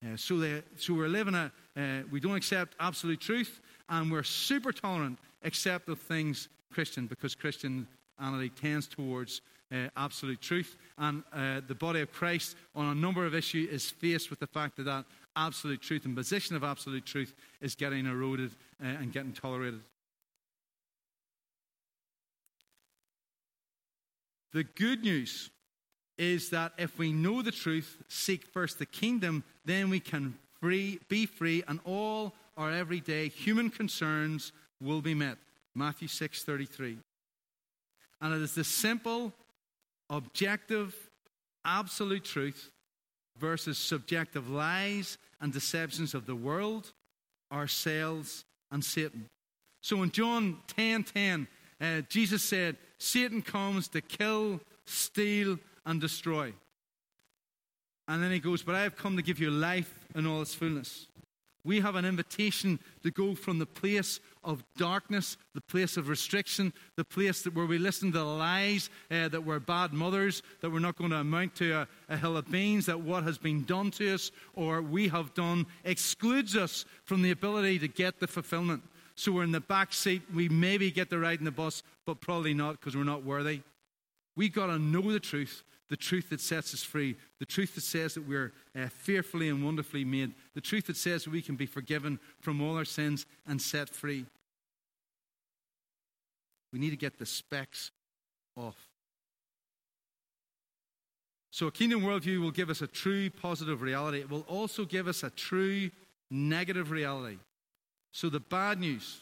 Uh, 0.04 0.16
so, 0.16 0.38
they, 0.38 0.62
so 0.76 0.94
we're 0.94 1.08
living 1.08 1.34
a, 1.34 1.52
uh, 1.76 2.02
we 2.10 2.20
don't 2.20 2.36
accept 2.36 2.74
absolute 2.80 3.20
truth, 3.20 3.60
and 3.88 4.10
we're 4.10 4.22
super 4.22 4.72
tolerant 4.72 5.18
except 5.42 5.88
of 5.88 5.98
things 6.00 6.48
Christian, 6.72 7.06
because 7.06 7.34
Christianity 7.34 8.50
tends 8.60 8.88
towards 8.88 9.42
uh, 9.72 9.88
absolute 9.96 10.40
truth. 10.40 10.76
And 10.98 11.22
uh, 11.32 11.60
the 11.66 11.74
body 11.74 12.00
of 12.00 12.12
Christ, 12.12 12.56
on 12.74 12.86
a 12.86 12.94
number 12.94 13.26
of 13.26 13.34
issues, 13.34 13.70
is 13.70 13.90
faced 13.90 14.30
with 14.30 14.40
the 14.40 14.46
fact 14.46 14.76
that 14.76 14.84
that 14.84 15.04
absolute 15.36 15.80
truth 15.80 16.04
and 16.04 16.16
position 16.16 16.56
of 16.56 16.64
absolute 16.64 17.06
truth 17.06 17.34
is 17.60 17.74
getting 17.74 18.06
eroded 18.06 18.52
and 18.80 19.12
getting 19.12 19.32
tolerated. 19.32 19.80
The 24.52 24.64
good 24.64 25.02
news 25.02 25.50
is 26.18 26.50
that 26.50 26.72
if 26.78 26.98
we 26.98 27.12
know 27.12 27.42
the 27.42 27.50
truth, 27.50 28.02
seek 28.08 28.46
first 28.46 28.78
the 28.78 28.86
kingdom, 28.86 29.44
then 29.64 29.88
we 29.88 30.00
can 30.00 30.34
free, 30.60 31.00
be 31.08 31.26
free, 31.26 31.64
and 31.66 31.80
all 31.84 32.34
our 32.56 32.70
everyday 32.70 33.28
human 33.28 33.70
concerns 33.70 34.52
will 34.80 35.00
be 35.00 35.14
met. 35.14 35.38
Matthew 35.74 36.08
6:33. 36.08 36.98
And 38.20 38.34
it 38.34 38.42
is 38.42 38.54
the 38.54 38.64
simple 38.64 39.32
objective, 40.10 40.94
absolute 41.64 42.24
truth 42.24 42.70
versus 43.38 43.78
subjective 43.78 44.48
lies 44.48 45.18
and 45.40 45.52
deceptions 45.52 46.14
of 46.14 46.26
the 46.26 46.36
world, 46.36 46.92
ourselves, 47.50 48.44
and 48.70 48.84
Satan. 48.84 49.28
So 49.80 50.02
in 50.02 50.10
John 50.10 50.62
10 50.68 51.04
10, 51.04 51.48
uh, 51.80 52.02
Jesus 52.02 52.44
said, 52.44 52.76
Satan 53.02 53.42
comes 53.42 53.88
to 53.88 54.00
kill, 54.00 54.60
steal, 54.86 55.58
and 55.84 56.00
destroy. 56.00 56.52
And 58.06 58.22
then 58.22 58.30
he 58.30 58.38
goes, 58.38 58.62
But 58.62 58.76
I 58.76 58.82
have 58.82 58.96
come 58.96 59.16
to 59.16 59.22
give 59.22 59.40
you 59.40 59.50
life 59.50 59.92
in 60.14 60.24
all 60.24 60.40
its 60.40 60.54
fullness. 60.54 61.08
We 61.64 61.80
have 61.80 61.96
an 61.96 62.04
invitation 62.04 62.78
to 63.02 63.10
go 63.10 63.34
from 63.34 63.58
the 63.58 63.66
place 63.66 64.20
of 64.44 64.62
darkness, 64.76 65.36
the 65.52 65.60
place 65.60 65.96
of 65.96 66.08
restriction, 66.08 66.72
the 66.96 67.04
place 67.04 67.42
that 67.42 67.54
where 67.54 67.66
we 67.66 67.78
listen 67.78 68.12
to 68.12 68.18
the 68.18 68.24
lies 68.24 68.88
uh, 69.10 69.28
that 69.28 69.44
we're 69.44 69.58
bad 69.58 69.92
mothers, 69.92 70.44
that 70.60 70.70
we're 70.70 70.78
not 70.78 70.96
going 70.96 71.10
to 71.10 71.16
amount 71.16 71.56
to 71.56 71.72
a, 71.72 71.88
a 72.08 72.16
hill 72.16 72.36
of 72.36 72.50
beans, 72.52 72.86
that 72.86 73.00
what 73.00 73.24
has 73.24 73.36
been 73.36 73.64
done 73.64 73.90
to 73.92 74.14
us 74.14 74.30
or 74.54 74.80
we 74.80 75.08
have 75.08 75.34
done 75.34 75.66
excludes 75.84 76.56
us 76.56 76.84
from 77.04 77.22
the 77.22 77.32
ability 77.32 77.80
to 77.80 77.88
get 77.88 78.20
the 78.20 78.28
fulfillment. 78.28 78.82
So 79.14 79.32
we're 79.32 79.44
in 79.44 79.52
the 79.52 79.60
back 79.60 79.92
seat. 79.92 80.22
We 80.34 80.48
maybe 80.48 80.90
get 80.90 81.10
the 81.10 81.18
ride 81.18 81.38
in 81.38 81.44
the 81.44 81.50
bus, 81.50 81.82
but 82.06 82.20
probably 82.20 82.54
not 82.54 82.80
because 82.80 82.96
we're 82.96 83.04
not 83.04 83.24
worthy. 83.24 83.60
We've 84.36 84.52
got 84.52 84.66
to 84.66 84.78
know 84.78 85.12
the 85.12 85.20
truth 85.20 85.62
the 85.92 85.96
truth 85.98 86.30
that 86.30 86.40
sets 86.40 86.72
us 86.72 86.82
free, 86.82 87.16
the 87.38 87.44
truth 87.44 87.74
that 87.74 87.82
says 87.82 88.14
that 88.14 88.26
we're 88.26 88.54
uh, 88.74 88.86
fearfully 88.88 89.50
and 89.50 89.62
wonderfully 89.62 90.06
made, 90.06 90.32
the 90.54 90.60
truth 90.62 90.86
that 90.86 90.96
says 90.96 91.28
we 91.28 91.42
can 91.42 91.54
be 91.54 91.66
forgiven 91.66 92.18
from 92.40 92.62
all 92.62 92.78
our 92.78 92.84
sins 92.86 93.26
and 93.46 93.60
set 93.60 93.90
free. 93.90 94.24
We 96.72 96.78
need 96.78 96.92
to 96.92 96.96
get 96.96 97.18
the 97.18 97.26
specs 97.26 97.90
off. 98.56 98.88
So, 101.50 101.66
a 101.66 101.70
kingdom 101.70 102.00
worldview 102.00 102.40
will 102.40 102.52
give 102.52 102.70
us 102.70 102.80
a 102.80 102.86
true 102.86 103.28
positive 103.28 103.82
reality. 103.82 104.20
It 104.20 104.30
will 104.30 104.46
also 104.48 104.86
give 104.86 105.06
us 105.06 105.22
a 105.22 105.28
true 105.28 105.90
negative 106.30 106.90
reality. 106.90 107.36
So, 108.12 108.28
the 108.28 108.40
bad 108.40 108.78
news 108.78 109.20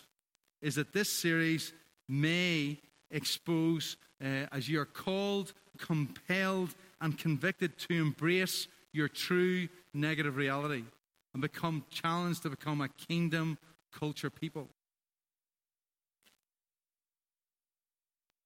is 0.60 0.74
that 0.74 0.92
this 0.92 1.10
series 1.10 1.72
may 2.08 2.78
expose, 3.10 3.96
uh, 4.22 4.46
as 4.52 4.68
you 4.68 4.80
are 4.80 4.86
called 4.86 5.52
compelled 5.80 6.74
and 7.00 7.18
convicted 7.18 7.78
to 7.78 7.94
embrace 7.94 8.68
your 8.92 9.08
true 9.08 9.68
negative 9.94 10.36
reality 10.36 10.84
and 11.32 11.40
become 11.40 11.84
challenged 11.90 12.42
to 12.42 12.50
become 12.50 12.80
a 12.80 12.88
kingdom 12.88 13.58
culture 13.92 14.30
people. 14.30 14.68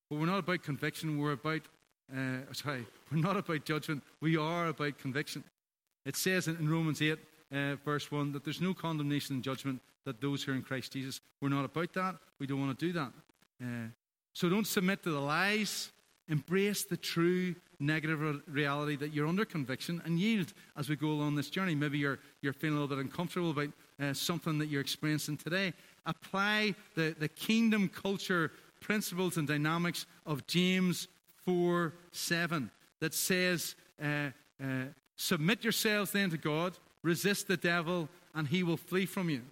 But 0.09 0.19
we're 0.19 0.27
not 0.27 0.39
about 0.39 0.63
conviction, 0.63 1.19
we're 1.19 1.33
about, 1.33 1.63
uh, 2.15 2.39
sorry, 2.53 2.87
we're 3.11 3.19
not 3.19 3.37
about 3.37 3.65
judgment, 3.65 4.03
we 4.21 4.37
are 4.37 4.67
about 4.67 4.99
conviction. 4.99 5.45
It 6.07 6.17
says 6.17 6.47
in 6.47 6.69
Romans 6.69 7.01
8, 7.01 7.19
uh, 7.53 7.77
verse 7.85 8.13
1, 8.13 8.33
that 8.33 8.45
there's 8.45 8.61
no 8.61 8.75
condemnation 8.75 9.37
and 9.37 9.45
judgment 9.45 9.81
that 10.05 10.21
those 10.21 10.43
who 10.43 10.53
are 10.53 10.55
in 10.55 10.63
Christ 10.63 10.93
Jesus. 10.93 11.21
We're 11.41 11.49
not 11.49 11.65
about 11.65 11.93
that. 11.95 12.17
We 12.39 12.47
don't 12.47 12.61
want 12.61 12.79
to 12.79 12.87
do 12.87 12.93
that. 12.93 13.13
Uh, 13.63 13.89
so 14.33 14.49
don't 14.49 14.67
submit 14.67 15.03
to 15.05 15.11
the 15.11 15.21
lies 15.21 15.93
Embrace 16.29 16.85
the 16.85 16.97
true 16.97 17.55
negative 17.79 18.43
reality 18.49 18.97
that 18.97 19.13
you're 19.13 19.27
under 19.27 19.45
conviction 19.45 20.01
and 20.07 20.19
yield 20.19 20.55
as 20.77 20.89
we 20.89 20.97
go 20.97 21.09
along 21.09 21.35
this 21.35 21.51
journey. 21.51 21.75
Maybe 21.75 21.99
you're, 21.99 22.19
you're 22.41 22.55
feeling 22.55 22.79
a 22.79 22.81
little 22.81 22.97
bit 22.97 23.05
uncomfortable 23.05 23.51
about 23.51 23.69
uh, 24.01 24.15
something 24.15 24.59
that 24.59 24.69
you're 24.69 24.81
experiencing 24.81 25.37
today. 25.37 25.75
Apply 26.07 26.75
the, 26.95 27.15
the 27.19 27.29
kingdom 27.29 27.89
culture 27.89 28.53
principles 28.81 29.37
and 29.37 29.47
dynamics 29.47 30.07
of 30.25 30.47
James 30.47 31.09
4 31.45 31.93
7 32.13 32.71
that 33.01 33.13
says, 33.13 33.75
uh, 34.03 34.31
uh, 34.63 34.85
Submit 35.17 35.63
yourselves 35.63 36.11
then 36.11 36.31
to 36.31 36.39
God, 36.39 36.79
resist 37.03 37.49
the 37.49 37.57
devil, 37.57 38.09
and 38.35 38.49
he 38.49 38.63
will 38.63 38.79
flee 38.79 39.07
from 39.07 39.29
you. 39.29 39.43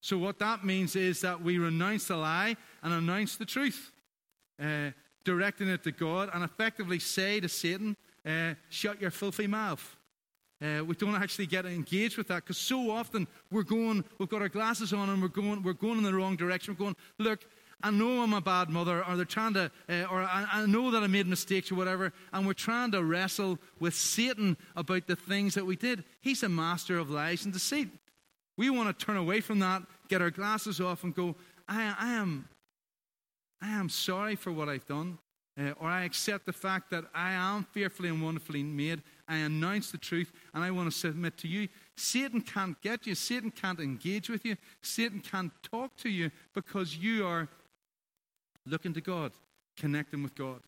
So, 0.00 0.18
what 0.18 0.38
that 0.38 0.64
means 0.64 0.96
is 0.96 1.20
that 1.20 1.42
we 1.42 1.58
renounce 1.58 2.06
the 2.06 2.16
lie 2.16 2.56
and 2.82 2.92
announce 2.92 3.36
the 3.36 3.44
truth. 3.44 3.92
Uh, 4.60 4.90
directing 5.24 5.68
it 5.68 5.84
to 5.84 5.92
God, 5.92 6.30
and 6.32 6.42
effectively 6.42 6.98
say 6.98 7.40
to 7.40 7.48
Satan, 7.48 7.96
uh, 8.26 8.54
Shut 8.68 9.00
your 9.00 9.10
filthy 9.10 9.46
mouth. 9.46 9.96
Uh, 10.62 10.84
we 10.84 10.94
don't 10.94 11.14
actually 11.14 11.46
get 11.46 11.64
engaged 11.64 12.18
with 12.18 12.28
that 12.28 12.36
because 12.36 12.58
so 12.58 12.90
often 12.90 13.26
we're 13.50 13.62
going, 13.62 14.04
we've 14.18 14.28
got 14.28 14.42
our 14.42 14.48
glasses 14.48 14.92
on 14.92 15.08
and 15.08 15.22
we're 15.22 15.28
going, 15.28 15.62
we're 15.62 15.72
going 15.72 15.96
in 15.96 16.04
the 16.04 16.12
wrong 16.12 16.36
direction. 16.36 16.74
We're 16.74 16.84
going, 16.84 16.96
look, 17.18 17.46
I 17.82 17.90
know 17.90 18.22
I'm 18.22 18.34
a 18.34 18.42
bad 18.42 18.68
mother, 18.68 19.02
or 19.06 19.16
they're 19.16 19.24
trying 19.24 19.54
to, 19.54 19.70
uh, 19.88 20.04
or 20.10 20.22
I, 20.22 20.46
I, 20.52 20.66
know 20.66 20.90
that 20.90 21.02
I 21.02 21.06
made 21.06 21.26
mistakes 21.26 21.72
or 21.72 21.76
whatever, 21.76 22.12
and 22.32 22.46
we're 22.46 22.52
trying 22.52 22.92
to 22.92 23.02
wrestle 23.02 23.58
with 23.78 23.94
Satan 23.94 24.58
about 24.76 25.06
the 25.06 25.16
things 25.16 25.54
that 25.54 25.64
we 25.64 25.76
did. 25.76 26.04
He's 26.20 26.42
a 26.42 26.48
master 26.50 26.98
of 26.98 27.10
lies 27.10 27.44
and 27.44 27.54
deceit. 27.54 27.88
We 28.60 28.68
want 28.68 28.98
to 28.98 29.06
turn 29.06 29.16
away 29.16 29.40
from 29.40 29.58
that, 29.60 29.84
get 30.08 30.20
our 30.20 30.30
glasses 30.30 30.82
off, 30.82 31.02
and 31.02 31.14
go, 31.14 31.34
I, 31.66 31.94
I 31.98 32.12
am, 32.12 32.46
I 33.62 33.70
am 33.70 33.88
sorry 33.88 34.36
for 34.36 34.52
what 34.52 34.68
I've 34.68 34.84
done, 34.84 35.16
uh, 35.58 35.70
or 35.80 35.88
I 35.88 36.04
accept 36.04 36.44
the 36.44 36.52
fact 36.52 36.90
that 36.90 37.04
I 37.14 37.32
am 37.32 37.64
fearfully 37.72 38.10
and 38.10 38.22
wonderfully 38.22 38.62
made. 38.62 39.00
I 39.26 39.36
announce 39.36 39.90
the 39.90 39.96
truth, 39.96 40.30
and 40.52 40.62
I 40.62 40.72
want 40.72 40.92
to 40.92 40.98
submit 40.98 41.38
to 41.38 41.48
you. 41.48 41.68
Satan 41.96 42.42
can't 42.42 42.78
get 42.82 43.06
you, 43.06 43.14
Satan 43.14 43.50
can't 43.50 43.80
engage 43.80 44.28
with 44.28 44.44
you, 44.44 44.58
Satan 44.82 45.20
can't 45.20 45.52
talk 45.62 45.96
to 45.96 46.10
you 46.10 46.30
because 46.52 46.94
you 46.94 47.26
are 47.26 47.48
looking 48.66 48.92
to 48.92 49.00
God, 49.00 49.32
connecting 49.78 50.22
with 50.22 50.34
God. 50.34 50.60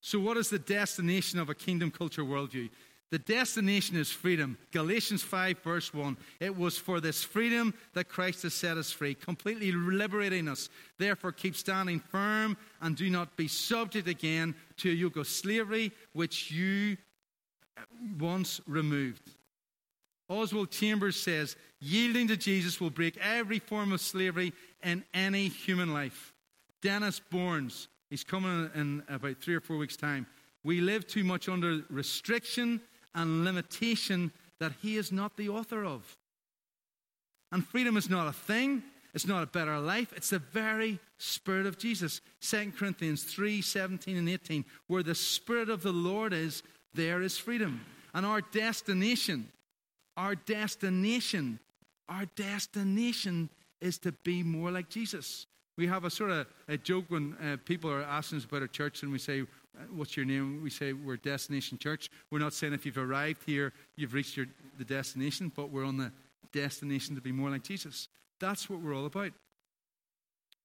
So, 0.00 0.20
what 0.20 0.36
is 0.36 0.48
the 0.48 0.60
destination 0.60 1.40
of 1.40 1.50
a 1.50 1.56
kingdom 1.56 1.90
culture 1.90 2.22
worldview? 2.22 2.70
The 3.10 3.18
destination 3.18 3.96
is 3.96 4.10
freedom. 4.10 4.56
Galatians 4.70 5.22
5, 5.22 5.58
verse 5.58 5.92
1. 5.92 6.16
It 6.38 6.56
was 6.56 6.78
for 6.78 7.00
this 7.00 7.24
freedom 7.24 7.74
that 7.94 8.08
Christ 8.08 8.44
has 8.44 8.54
set 8.54 8.76
us 8.76 8.92
free, 8.92 9.14
completely 9.14 9.72
liberating 9.72 10.46
us. 10.46 10.68
Therefore, 10.96 11.32
keep 11.32 11.56
standing 11.56 11.98
firm 11.98 12.56
and 12.80 12.96
do 12.96 13.10
not 13.10 13.36
be 13.36 13.48
subject 13.48 14.06
again 14.06 14.54
to 14.78 14.90
a 14.90 14.94
yoke 14.94 15.16
of 15.16 15.26
slavery 15.26 15.90
which 16.12 16.52
you 16.52 16.96
once 18.18 18.60
removed. 18.68 19.28
Oswald 20.28 20.70
Chambers 20.70 21.16
says, 21.20 21.56
yielding 21.80 22.28
to 22.28 22.36
Jesus 22.36 22.80
will 22.80 22.90
break 22.90 23.18
every 23.18 23.58
form 23.58 23.90
of 23.90 24.00
slavery 24.00 24.52
in 24.84 25.02
any 25.12 25.48
human 25.48 25.92
life. 25.92 26.32
Dennis 26.80 27.18
Bournes, 27.18 27.88
he's 28.08 28.22
coming 28.22 28.70
in 28.76 29.02
about 29.08 29.38
three 29.38 29.56
or 29.56 29.60
four 29.60 29.76
weeks' 29.78 29.96
time. 29.96 30.28
We 30.62 30.80
live 30.80 31.08
too 31.08 31.24
much 31.24 31.48
under 31.48 31.80
restriction 31.90 32.80
and 33.14 33.44
limitation 33.44 34.32
that 34.58 34.72
he 34.82 34.96
is 34.96 35.10
not 35.10 35.36
the 35.36 35.48
author 35.48 35.84
of. 35.84 36.16
And 37.52 37.66
freedom 37.66 37.96
is 37.96 38.08
not 38.08 38.28
a 38.28 38.32
thing, 38.32 38.82
it's 39.12 39.26
not 39.26 39.42
a 39.42 39.46
better 39.46 39.78
life, 39.80 40.12
it's 40.14 40.30
the 40.30 40.38
very 40.38 41.00
Spirit 41.18 41.66
of 41.66 41.78
Jesus. 41.78 42.20
2 42.40 42.72
Corinthians 42.78 43.24
3 43.24 43.60
17 43.60 44.16
and 44.16 44.28
18. 44.28 44.64
Where 44.86 45.02
the 45.02 45.14
Spirit 45.14 45.68
of 45.68 45.82
the 45.82 45.92
Lord 45.92 46.32
is, 46.32 46.62
there 46.94 47.20
is 47.20 47.36
freedom. 47.36 47.84
And 48.14 48.24
our 48.24 48.40
destination, 48.40 49.48
our 50.16 50.34
destination, 50.34 51.58
our 52.08 52.26
destination 52.36 53.50
is 53.80 53.98
to 53.98 54.12
be 54.12 54.42
more 54.42 54.70
like 54.70 54.88
Jesus. 54.88 55.46
We 55.76 55.86
have 55.86 56.04
a 56.04 56.10
sort 56.10 56.30
of 56.30 56.46
a 56.68 56.76
joke 56.76 57.06
when 57.08 57.36
uh, 57.42 57.56
people 57.64 57.90
are 57.90 58.02
asking 58.02 58.38
us 58.38 58.44
about 58.44 58.62
our 58.62 58.68
church 58.68 59.02
and 59.02 59.12
we 59.12 59.18
say, 59.18 59.44
Uh, 59.78 59.84
what's 59.94 60.16
your 60.16 60.26
name? 60.26 60.62
We 60.62 60.70
say 60.70 60.92
we're 60.92 61.16
Destination 61.16 61.78
Church. 61.78 62.10
We're 62.30 62.38
not 62.38 62.54
saying 62.54 62.72
if 62.72 62.84
you've 62.84 62.98
arrived 62.98 63.42
here, 63.44 63.72
you've 63.96 64.14
reached 64.14 64.36
your, 64.36 64.46
the 64.78 64.84
destination, 64.84 65.52
but 65.54 65.70
we're 65.70 65.84
on 65.84 65.96
the 65.96 66.12
destination 66.52 67.14
to 67.14 67.20
be 67.20 67.32
more 67.32 67.50
like 67.50 67.62
Jesus. 67.62 68.08
That's 68.40 68.68
what 68.68 68.80
we're 68.80 68.94
all 68.94 69.06
about. 69.06 69.32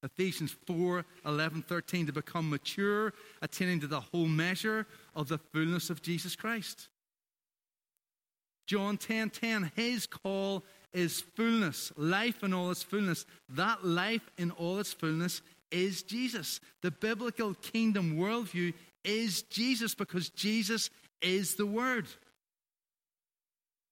Ephesians 0.04 0.56
4 0.68 1.04
11, 1.26 1.64
13, 1.64 2.08
to 2.08 2.14
become 2.14 2.50
mature, 2.50 3.14
attaining 3.42 3.80
to 3.82 3.88
the 3.88 4.00
whole 4.00 4.28
measure 4.28 4.86
of 5.16 5.28
the 5.28 5.38
fullness 5.38 5.90
of 5.90 6.02
Jesus 6.02 6.36
Christ. 6.36 6.90
John 8.68 8.98
10 8.98 9.30
10, 9.30 9.72
his 9.76 10.08
call 10.08 10.64
is 10.94 11.22
fullness, 11.36 11.92
life 11.98 12.44
in 12.44 12.54
all 12.54 12.72
its 12.72 12.84
fullness. 12.84 13.26
That 13.50 13.86
life 13.86 14.30
in 14.38 14.52
all 14.52 14.80
its 14.80 14.94
fullness 14.94 15.42
is 15.72 16.04
Jesus. 16.04 16.60
The 16.82 16.92
biblical 16.92 17.54
kingdom 17.56 18.18
worldview 18.18 18.74
is 19.06 19.44
Jesus 19.44 19.96
because 19.96 20.30
Jesus 20.30 20.90
is 21.22 21.56
the 21.56 21.66
Word. 21.66 22.08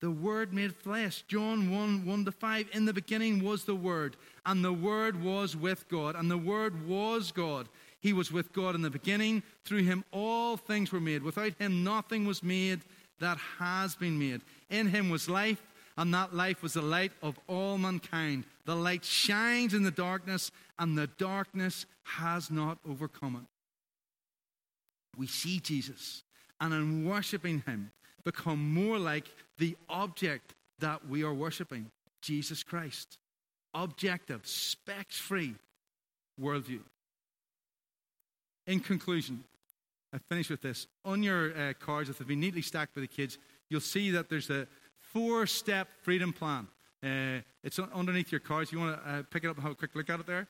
The 0.02 0.12
Word 0.12 0.54
made 0.54 0.76
flesh. 0.76 1.24
John 1.30 1.72
1 1.72 2.06
1 2.06 2.26
to 2.26 2.32
5. 2.34 2.70
In 2.74 2.84
the 2.84 2.92
beginning 2.92 3.42
was 3.42 3.64
the 3.64 3.76
Word, 3.76 4.18
and 4.46 4.64
the 4.64 4.74
Word 4.74 5.24
was 5.24 5.56
with 5.56 5.88
God, 5.88 6.16
and 6.16 6.30
the 6.30 6.38
Word 6.38 6.86
was 6.86 7.32
God. 7.32 7.70
He 8.02 8.12
was 8.12 8.30
with 8.30 8.52
God 8.52 8.76
in 8.76 8.82
the 8.82 8.90
beginning. 8.90 9.44
Through 9.64 9.84
him 9.84 10.04
all 10.12 10.58
things 10.58 10.92
were 10.92 11.00
made. 11.00 11.24
Without 11.24 11.54
him 11.58 11.86
nothing 11.86 12.26
was 12.26 12.44
made 12.44 12.82
that 13.22 13.38
has 13.60 13.96
been 13.96 14.20
made. 14.20 14.42
In 14.70 14.88
him 14.88 15.10
was 15.10 15.30
life, 15.30 15.64
and 15.96 16.14
that 16.14 16.36
life 16.36 16.62
was 16.62 16.74
the 16.74 16.82
light 16.82 17.14
of 17.22 17.40
all 17.48 17.78
mankind. 17.78 18.44
The 18.66 18.76
light 18.76 19.06
shines 19.06 19.74
in 19.74 19.84
the 19.84 19.92
darkness, 19.92 20.52
and 20.78 20.98
the 20.98 21.08
darkness 21.08 21.86
has 22.04 22.52
not 22.52 22.78
overcome 22.86 23.38
it. 23.38 23.53
We 25.18 25.28
see 25.28 25.60
Jesus, 25.60 26.24
and 26.60 26.74
in 26.74 27.08
worshipping 27.08 27.64
him, 27.66 27.92
become 28.24 28.74
more 28.74 28.98
like 28.98 29.30
the 29.58 29.76
object 29.90 30.56
that 30.80 31.08
we 31.08 31.24
are 31.24 31.34
worshipping 31.34 31.92
Jesus 32.22 32.64
Christ. 32.64 33.18
Objective, 33.74 34.46
specs 34.46 35.18
free 35.18 35.56
worldview. 36.42 36.82
In 38.66 38.80
conclusion, 38.80 39.44
I 40.14 40.20
finish 40.30 40.50
with 40.50 40.62
this. 40.62 40.88
On 41.04 41.22
your 41.24 41.58
uh, 41.58 41.74
cards, 41.80 42.10
if 42.10 42.18
they've 42.18 42.28
been 42.28 42.40
neatly 42.40 42.62
stacked 42.62 42.96
by 42.96 43.02
the 43.02 43.08
kids, 43.08 43.38
you'll 43.70 43.82
see 43.82 44.12
that 44.12 44.30
there's 44.30 44.50
a 44.50 44.68
four 45.00 45.46
step 45.48 45.88
freedom 46.02 46.32
plan. 46.32 46.68
Uh, 47.04 47.42
it's 47.64 47.80
underneath 47.80 48.32
your 48.32 48.40
cards. 48.40 48.72
You 48.72 48.80
want 48.80 49.04
to 49.04 49.10
uh, 49.10 49.24
pick 49.30 49.44
it 49.44 49.50
up 49.50 49.58
and 49.58 49.64
have 49.64 49.74
a 49.74 49.76
quick 49.76 49.96
look 49.96 50.10
at 50.10 50.20
it 50.20 50.28
there? 50.28 50.48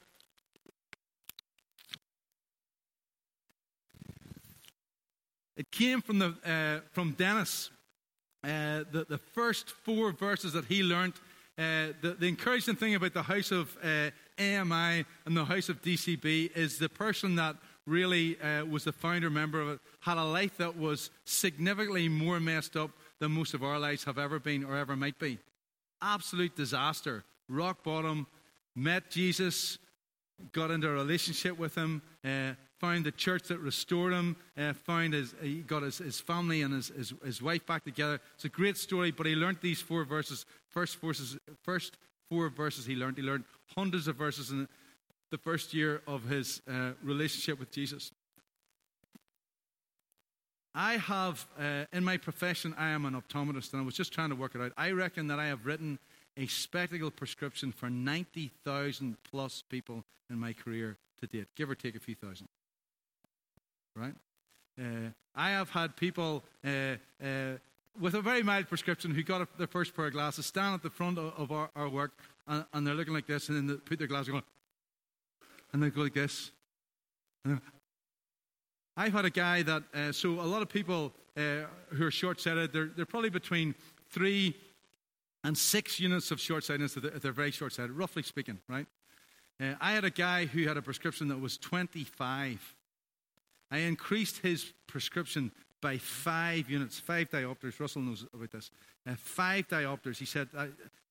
It 5.55 5.71
came 5.71 6.01
from, 6.01 6.19
the, 6.19 6.35
uh, 6.45 6.87
from 6.91 7.11
Dennis. 7.11 7.69
Uh, 8.43 8.83
the, 8.91 9.05
the 9.07 9.17
first 9.17 9.69
four 9.69 10.11
verses 10.11 10.53
that 10.53 10.65
he 10.65 10.83
learned. 10.83 11.13
Uh, 11.57 11.93
the, 12.01 12.15
the, 12.19 12.27
encouraging 12.27 12.75
thing 12.75 12.95
about 12.95 13.13
the 13.13 13.21
house 13.21 13.51
of 13.51 13.77
AMI 14.39 15.05
and 15.25 15.37
the 15.37 15.45
house 15.45 15.69
of 15.69 15.81
DCB 15.83 16.55
is 16.57 16.79
the 16.79 16.89
person 16.89 17.35
that 17.35 17.55
really 17.85 18.39
uh, 18.41 18.65
was 18.65 18.83
the 18.85 18.91
founder 18.91 19.29
member 19.29 19.61
of 19.61 19.69
it, 19.69 19.79
had 19.99 20.17
a 20.17 20.23
life 20.23 20.57
that 20.57 20.77
was 20.77 21.09
significantly 21.25 22.07
more 22.07 22.39
messed 22.39 22.75
up 22.75 22.91
than 23.19 23.31
most 23.31 23.53
of 23.53 23.63
our 23.63 23.79
lives 23.79 24.03
have 24.03 24.17
ever 24.17 24.39
been 24.39 24.63
or 24.63 24.77
ever 24.77 24.95
might 24.95 25.19
be. 25.19 25.37
Absolute 26.01 26.55
disaster, 26.55 27.23
rock 27.49 27.83
bottom, 27.83 28.27
met 28.75 29.09
Jesus, 29.09 29.77
got 30.51 30.71
into 30.71 30.89
a 30.89 30.93
relationship 30.93 31.57
with 31.57 31.75
him, 31.75 32.01
uh, 32.25 32.53
found 32.83 33.05
the 33.05 33.11
church 33.13 33.43
that 33.43 33.59
restored 33.59 34.11
him, 34.11 34.35
uh, 34.57 34.73
found 34.73 35.13
his, 35.13 35.33
he 35.41 35.61
got 35.61 35.83
his, 35.83 35.99
his 35.99 36.19
family 36.19 36.61
and 36.63 36.73
his, 36.73 36.89
his, 36.89 37.13
his, 37.23 37.41
wife 37.41 37.65
back 37.65 37.85
together. 37.85 38.19
It's 38.35 38.43
a 38.43 38.49
great 38.49 38.75
story, 38.75 39.09
but 39.09 39.25
he 39.25 39.35
learned 39.35 39.59
these 39.61 39.79
four 39.79 40.03
verses. 40.03 40.45
First, 40.67 40.99
verses, 40.99 41.37
first 41.61 41.95
four 42.29 42.49
verses 42.49 42.85
he 42.85 42.97
learned. 42.97 43.15
He 43.15 43.23
learned 43.23 43.45
hundreds 43.73 44.09
of 44.09 44.17
verses 44.17 44.51
in 44.51 44.67
the 45.31 45.37
first 45.37 45.73
year 45.73 46.01
of 46.05 46.25
his 46.25 46.61
uh, 46.69 46.91
relationship 47.01 47.57
with 47.57 47.71
Jesus. 47.71 48.11
I 50.75 50.97
have, 50.97 51.47
uh, 51.57 51.85
in 51.93 52.03
my 52.03 52.17
profession, 52.17 52.75
I 52.77 52.89
am 52.89 53.05
an 53.05 53.13
optometrist, 53.13 53.71
and 53.71 53.81
I 53.81 53.85
was 53.85 53.95
just 53.95 54.11
trying 54.11 54.31
to 54.31 54.35
work 54.35 54.55
it 54.55 54.61
out. 54.61 54.73
I 54.75 54.91
reckon 54.91 55.27
that 55.27 55.39
I 55.39 55.45
have 55.45 55.65
written 55.65 55.99
a 56.35 56.47
spectacle 56.47 57.11
prescription 57.11 57.71
for 57.71 57.89
90,000 57.89 59.15
plus 59.23 59.63
people 59.69 60.03
in 60.29 60.37
my 60.37 60.51
career 60.51 60.97
to 61.21 61.27
date, 61.27 61.47
give 61.55 61.69
or 61.69 61.75
take 61.75 61.95
a 61.95 61.99
few 62.01 62.15
thousand. 62.15 62.49
Right? 63.95 64.15
Uh, 64.79 65.10
I 65.36 65.51
have 65.51 65.69
had 65.69 65.95
people 65.95 66.43
uh, 66.65 66.95
uh 67.23 67.58
with 67.99 68.15
a 68.15 68.21
very 68.21 68.41
mild 68.41 68.67
prescription 68.67 69.12
who 69.12 69.23
got 69.23 69.41
a, 69.41 69.47
their 69.58 69.67
first 69.67 69.95
pair 69.95 70.08
of 70.08 70.13
glasses 70.13 70.45
stand 70.45 70.73
at 70.73 70.82
the 70.82 70.89
front 70.89 71.17
of, 71.17 71.34
of 71.38 71.51
our, 71.51 71.69
our, 71.75 71.89
work, 71.89 72.12
and, 72.47 72.65
and, 72.73 72.88
they're 72.88 72.95
looking 72.95 73.13
like 73.13 73.27
this, 73.27 73.49
and 73.49 73.58
then 73.58 73.67
they 73.67 73.75
put 73.75 73.99
their 73.99 74.08
glasses 74.08 74.34
on, 74.34 74.41
and 75.71 75.84
they 75.84 75.91
go 75.91 76.01
like 76.01 76.13
this. 76.13 76.51
I've 78.95 79.13
had 79.13 79.25
a 79.25 79.29
guy 79.29 79.63
that, 79.63 79.84
uh, 79.93 80.12
so 80.12 80.39
a 80.39 80.41
lot 80.41 80.62
of 80.62 80.69
people 80.69 81.13
uh, 81.36 81.65
who 81.89 82.06
are 82.06 82.12
short 82.12 82.39
sighted, 82.39 82.73
they're, 82.73 82.89
they're 82.95 83.06
probably 83.06 83.29
between 83.29 83.75
three 84.10 84.56
and 85.43 85.58
six 85.58 85.99
units 85.99 86.32
of 86.32 86.39
short 86.39 86.63
sightedness 86.63 86.95
if 86.95 87.21
they're 87.21 87.32
very 87.32 87.51
short 87.51 87.73
sighted, 87.73 87.91
roughly 87.91 88.23
speaking, 88.23 88.60
right? 88.69 88.88
Uh, 89.60 89.73
I 89.82 89.91
had 89.91 90.06
a 90.06 90.10
guy 90.10 90.45
who 90.45 90.67
had 90.67 90.77
a 90.77 90.82
prescription 90.82 91.27
that 91.27 91.39
was 91.39 91.58
25. 91.58 92.75
I 93.73 93.77
increased 93.79 94.38
his 94.38 94.71
prescription 94.86 95.51
by 95.81 95.97
five 95.97 96.69
units, 96.69 96.99
five 96.99 97.31
diopters. 97.31 97.79
Russell 97.79 98.03
knows 98.03 98.23
about 98.31 98.51
this. 98.51 98.69
Uh, 99.07 99.15
five 99.17 99.67
diopters. 99.67 100.19
He 100.19 100.25
said, 100.25 100.47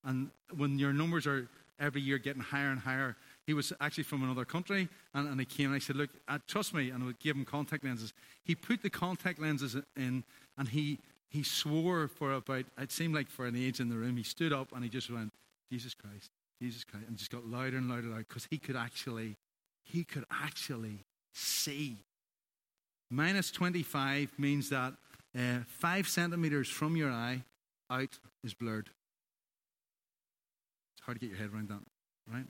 and 0.05 0.31
when 0.57 0.79
your 0.79 0.93
numbers 0.93 1.27
are 1.27 1.49
every 1.81 2.01
year 2.01 2.19
getting 2.19 2.41
higher 2.41 2.71
and 2.71 2.79
higher, 2.79 3.17
he 3.49 3.53
was 3.53 3.73
actually 3.81 4.05
from 4.05 4.23
another 4.23 4.45
country, 4.45 4.89
and, 5.13 5.29
and 5.29 5.41
he 5.41 5.45
came 5.45 5.67
and 5.67 5.75
I 5.75 5.81
said, 5.81 5.97
Look, 5.97 6.11
uh, 6.29 6.39
trust 6.47 6.73
me, 6.73 6.91
and 6.91 7.03
I 7.03 7.13
gave 7.21 7.35
him 7.35 7.45
contact 7.45 7.83
lenses. 7.83 8.15
He 8.45 8.55
put 8.55 8.81
the 8.81 8.91
contact 8.91 9.41
lenses 9.41 9.77
in, 9.97 10.23
and 10.57 10.69
he, 10.69 11.01
he 11.31 11.43
swore 11.43 12.07
for 12.07 12.33
about, 12.35 12.67
it 12.79 12.93
seemed 12.93 13.13
like 13.13 13.29
for 13.29 13.45
an 13.45 13.57
age 13.57 13.81
in 13.81 13.89
the 13.89 13.97
room, 13.97 14.17
he 14.17 14.23
stood 14.23 14.53
up 14.53 14.69
and 14.73 14.85
he 14.85 14.89
just 14.89 15.11
went, 15.11 15.33
Jesus 15.69 15.95
Christ, 15.95 16.31
Jesus 16.61 16.85
Christ, 16.85 17.07
and 17.09 17.17
just 17.17 17.33
got 17.33 17.45
louder 17.45 17.79
and 17.79 17.89
louder, 17.89 18.07
louder, 18.07 18.25
because 18.29 18.47
he 18.49 18.59
could 18.59 18.77
actually, 18.77 19.35
he 19.83 20.05
could 20.05 20.25
actually 20.31 21.05
see. 21.33 21.97
Minus 23.15 23.51
25 23.51 24.33
means 24.39 24.71
that 24.71 24.95
uh, 25.37 25.59
five 25.67 26.09
centimeters 26.09 26.71
from 26.71 26.97
your 26.97 27.11
eye 27.11 27.43
out 27.91 28.19
is 28.43 28.55
blurred. 28.55 28.89
It's 30.97 31.05
hard 31.05 31.21
to 31.21 31.21
get 31.21 31.29
your 31.29 31.39
head 31.39 31.51
around 31.55 31.69
that, 31.69 31.81
right? 32.33 32.47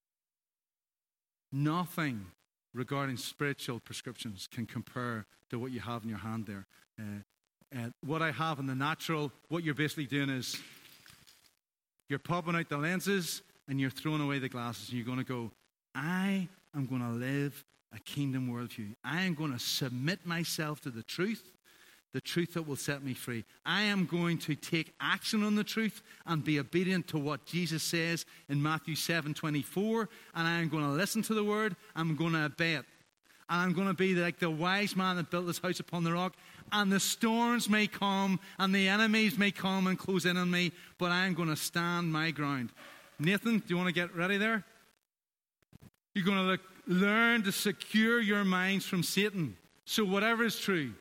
Nothing 1.51 2.27
regarding 2.73 3.17
spiritual 3.17 3.81
prescriptions 3.81 4.49
can 4.53 4.65
compare 4.65 5.27
to 5.51 5.59
what 5.59 5.73
you 5.73 5.81
have 5.81 6.05
in 6.05 6.11
your 6.11 6.19
hand 6.19 6.47
there. 6.47 6.67
Uh, 6.97 7.77
uh, 7.77 7.89
what 8.07 8.23
I 8.23 8.31
have 8.31 8.61
in 8.61 8.69
the 8.69 8.77
natural, 8.77 9.33
what 9.49 9.65
you're 9.65 9.75
basically 9.75 10.07
doing 10.07 10.31
is 10.31 10.61
you're 12.09 12.21
popping 12.21 12.55
out 12.55 12.69
the 12.69 12.79
lenses 12.79 13.43
and 13.67 13.81
you're 13.81 13.91
throwing 13.91 14.21
away 14.21 14.39
the 14.39 14.49
glasses, 14.49 14.91
and 14.91 14.97
you're 14.97 15.07
going 15.07 15.19
to 15.19 15.25
go, 15.25 15.51
I 15.93 16.47
am 16.73 16.87
going 16.87 17.01
to 17.01 17.09
live 17.09 17.65
a 17.95 18.01
kingdom 18.01 18.49
worldview. 18.49 18.95
I 19.05 19.23
am 19.23 19.35
going 19.35 19.53
to 19.53 19.59
submit 19.59 20.25
myself 20.25 20.81
to 20.83 20.91
the 20.91 21.03
truth 21.03 21.53
the 22.13 22.21
truth 22.21 22.55
that 22.55 22.67
will 22.67 22.77
set 22.77 23.03
me 23.03 23.15
free. 23.15 23.45
I 23.65 23.83
am 23.83 24.05
going 24.05 24.39
to 24.39 24.55
take 24.55 24.93
action 25.01 25.43
on 25.43 25.55
the 25.55 25.65
truth 25.65 26.03
and 26.27 26.45
be 26.45 26.59
obedient 26.59 27.09
to 27.09 27.19
what 27.19 27.47
Jesus 27.47 27.83
says 27.83 28.27
in 28.49 28.63
Matthew 28.63 28.95
7 28.95 29.35
24. 29.35 30.09
And 30.35 30.47
I 30.47 30.61
am 30.61 30.69
going 30.69 30.85
to 30.85 30.91
listen 30.91 31.23
to 31.23 31.35
the 31.35 31.45
word. 31.45 31.75
I'm 31.97 32.15
going 32.15 32.33
to 32.33 32.45
obey 32.45 32.75
it. 32.75 32.85
And 33.49 33.61
I'm 33.61 33.73
going 33.73 33.89
to 33.89 33.95
be 33.95 34.15
like 34.15 34.39
the 34.39 34.51
wise 34.51 34.95
man 34.95 35.17
that 35.17 35.31
built 35.31 35.47
this 35.47 35.59
house 35.59 35.81
upon 35.81 36.05
the 36.05 36.13
rock. 36.13 36.35
And 36.71 36.93
the 36.93 37.01
storms 37.01 37.69
may 37.69 37.87
come 37.87 38.41
and 38.59 38.75
the 38.75 38.89
enemies 38.89 39.39
may 39.39 39.51
come 39.51 39.87
and 39.87 39.99
close 39.99 40.27
in 40.27 40.37
on 40.37 40.51
me, 40.51 40.73
but 40.99 41.13
I 41.13 41.27
am 41.27 41.35
going 41.35 41.49
to 41.49 41.57
stand 41.57 42.13
my 42.13 42.31
ground. 42.31 42.71
Nathan, 43.19 43.59
do 43.59 43.65
you 43.69 43.77
want 43.77 43.89
to 43.89 43.95
get 43.95 44.15
ready 44.15 44.37
there? 44.37 44.65
You're 46.15 46.25
going 46.25 46.39
to 46.39 46.45
look, 46.45 46.61
learn 46.87 47.43
to 47.43 47.53
secure 47.53 48.21
your 48.21 48.45
minds 48.45 48.87
from 48.87 49.03
Satan. 49.03 49.57
So, 49.85 50.05
whatever 50.05 50.45
is 50.45 50.59
true, 50.59 50.93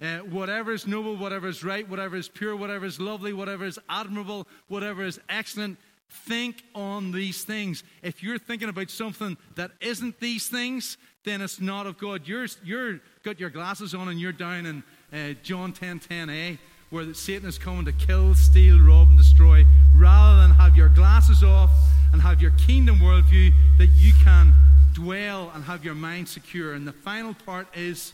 uh, 0.00 0.18
whatever 0.18 0.72
is 0.72 0.86
noble, 0.86 1.16
whatever 1.16 1.48
is 1.48 1.64
right, 1.64 1.88
whatever 1.88 2.16
is 2.16 2.28
pure, 2.28 2.56
whatever 2.56 2.86
is 2.86 3.00
lovely, 3.00 3.32
whatever 3.32 3.64
is 3.64 3.78
admirable, 3.88 4.46
whatever 4.68 5.04
is 5.04 5.20
excellent, 5.28 5.78
think 6.08 6.62
on 6.74 7.10
these 7.12 7.44
things. 7.44 7.82
If 8.02 8.22
you're 8.22 8.38
thinking 8.38 8.68
about 8.68 8.90
something 8.90 9.36
that 9.56 9.72
isn't 9.80 10.20
these 10.20 10.48
things, 10.48 10.96
then 11.24 11.40
it's 11.40 11.60
not 11.60 11.86
of 11.86 11.98
God. 11.98 12.26
You're, 12.26 12.46
you're 12.64 13.00
got 13.24 13.40
your 13.40 13.50
glasses 13.50 13.94
on 13.94 14.08
and 14.08 14.20
you're 14.20 14.32
down 14.32 14.66
in 14.66 14.82
uh, 15.12 15.34
John 15.42 15.72
10 15.72 16.00
10a, 16.00 16.58
where 16.90 17.12
Satan 17.12 17.48
is 17.48 17.58
coming 17.58 17.84
to 17.84 17.92
kill, 17.92 18.34
steal, 18.34 18.78
rob, 18.80 19.08
and 19.08 19.18
destroy, 19.18 19.66
rather 19.94 20.40
than 20.40 20.52
have 20.52 20.76
your 20.76 20.88
glasses 20.88 21.42
off 21.42 21.70
and 22.12 22.22
have 22.22 22.40
your 22.40 22.52
kingdom 22.52 22.98
worldview 23.00 23.52
that 23.78 23.88
you 23.88 24.12
can 24.24 24.54
dwell 24.98 25.52
and 25.54 25.62
have 25.64 25.84
your 25.84 25.94
mind 25.94 26.28
secure. 26.28 26.74
And 26.74 26.86
the 26.86 26.92
final 26.92 27.32
part 27.32 27.68
is 27.76 28.12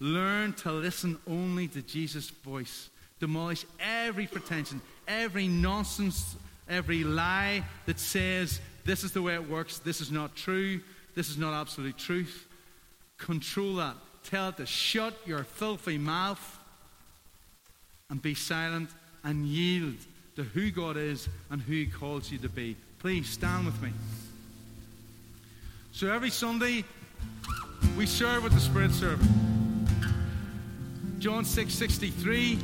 learn 0.00 0.52
to 0.52 0.70
listen 0.70 1.18
only 1.26 1.66
to 1.68 1.80
Jesus' 1.80 2.28
voice. 2.28 2.90
Demolish 3.20 3.64
every 3.80 4.26
pretension, 4.26 4.82
every 5.08 5.48
nonsense, 5.48 6.36
every 6.68 7.04
lie 7.04 7.64
that 7.86 7.98
says 7.98 8.60
this 8.84 9.02
is 9.02 9.12
the 9.12 9.22
way 9.22 9.34
it 9.34 9.48
works, 9.48 9.78
this 9.78 10.02
is 10.02 10.12
not 10.12 10.36
true, 10.36 10.80
this 11.14 11.30
is 11.30 11.38
not 11.38 11.58
absolute 11.58 11.96
truth. 11.96 12.46
Control 13.16 13.76
that. 13.76 13.96
Tell 14.22 14.50
it 14.50 14.58
to 14.58 14.66
shut 14.66 15.14
your 15.24 15.44
filthy 15.44 15.96
mouth 15.96 16.58
and 18.10 18.20
be 18.20 18.34
silent 18.34 18.90
and 19.24 19.46
yield 19.46 19.96
to 20.34 20.42
who 20.42 20.70
God 20.70 20.98
is 20.98 21.28
and 21.50 21.62
who 21.62 21.72
He 21.72 21.86
calls 21.86 22.30
you 22.30 22.36
to 22.38 22.48
be. 22.50 22.76
Please 22.98 23.28
stand 23.28 23.64
with 23.64 23.80
me. 23.80 23.92
So 25.96 26.12
every 26.12 26.28
Sunday, 26.28 26.84
we 27.96 28.04
serve 28.04 28.42
with 28.42 28.52
the 28.52 28.60
Spirit 28.60 28.90
servant. 28.90 29.30
John 31.18 31.42
6 31.42 31.72
63 31.72 32.58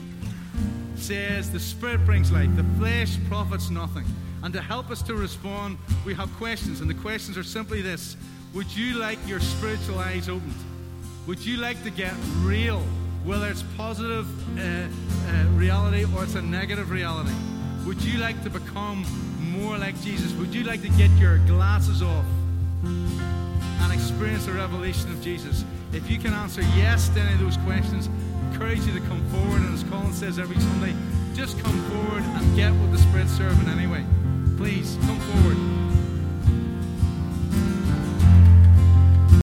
says, 0.96 1.50
The 1.50 1.58
Spirit 1.58 2.04
brings 2.04 2.30
life, 2.30 2.54
the 2.56 2.64
flesh 2.78 3.16
profits 3.30 3.70
nothing. 3.70 4.04
And 4.42 4.52
to 4.52 4.60
help 4.60 4.90
us 4.90 5.00
to 5.04 5.14
respond, 5.14 5.78
we 6.04 6.12
have 6.12 6.30
questions. 6.34 6.82
And 6.82 6.90
the 6.90 6.94
questions 6.94 7.38
are 7.38 7.42
simply 7.42 7.80
this 7.80 8.18
Would 8.52 8.70
you 8.76 8.98
like 8.98 9.18
your 9.26 9.40
spiritual 9.40 9.98
eyes 9.98 10.28
opened? 10.28 10.52
Would 11.26 11.42
you 11.42 11.56
like 11.56 11.82
to 11.84 11.90
get 11.90 12.12
real, 12.40 12.80
whether 13.24 13.48
it's 13.48 13.64
positive 13.78 14.26
uh, 14.58 14.62
uh, 14.62 15.44
reality 15.52 16.04
or 16.14 16.24
it's 16.24 16.34
a 16.34 16.42
negative 16.42 16.90
reality? 16.90 17.32
Would 17.86 18.02
you 18.02 18.18
like 18.18 18.42
to 18.42 18.50
become 18.50 19.06
more 19.40 19.78
like 19.78 19.98
Jesus? 20.02 20.32
Would 20.34 20.54
you 20.54 20.64
like 20.64 20.82
to 20.82 20.90
get 20.90 21.10
your 21.12 21.38
glasses 21.46 22.02
off 22.02 22.26
and 22.84 23.92
experience 23.92 24.46
the 24.46 24.52
revelation 24.52 25.10
of 25.10 25.20
Jesus? 25.22 25.64
If 25.92 26.10
you 26.10 26.18
can 26.18 26.32
answer 26.32 26.62
yes 26.76 27.08
to 27.10 27.20
any 27.20 27.34
of 27.34 27.40
those 27.40 27.56
questions, 27.58 28.08
I 28.08 28.52
encourage 28.52 28.80
you 28.80 28.92
to 28.92 29.00
come 29.06 29.22
forward. 29.30 29.62
And 29.62 29.74
as 29.74 29.84
Colin 29.84 30.12
says 30.12 30.38
every 30.38 30.58
Sunday, 30.58 30.94
just 31.34 31.58
come 31.60 31.78
forward 31.90 32.22
and 32.22 32.56
get 32.56 32.72
with 32.72 32.92
the 32.92 32.98
Spirit 32.98 33.28
serving 33.28 33.68
anyway. 33.68 34.04
Please 34.56 34.96
come 35.06 35.18
forward. 35.20 35.81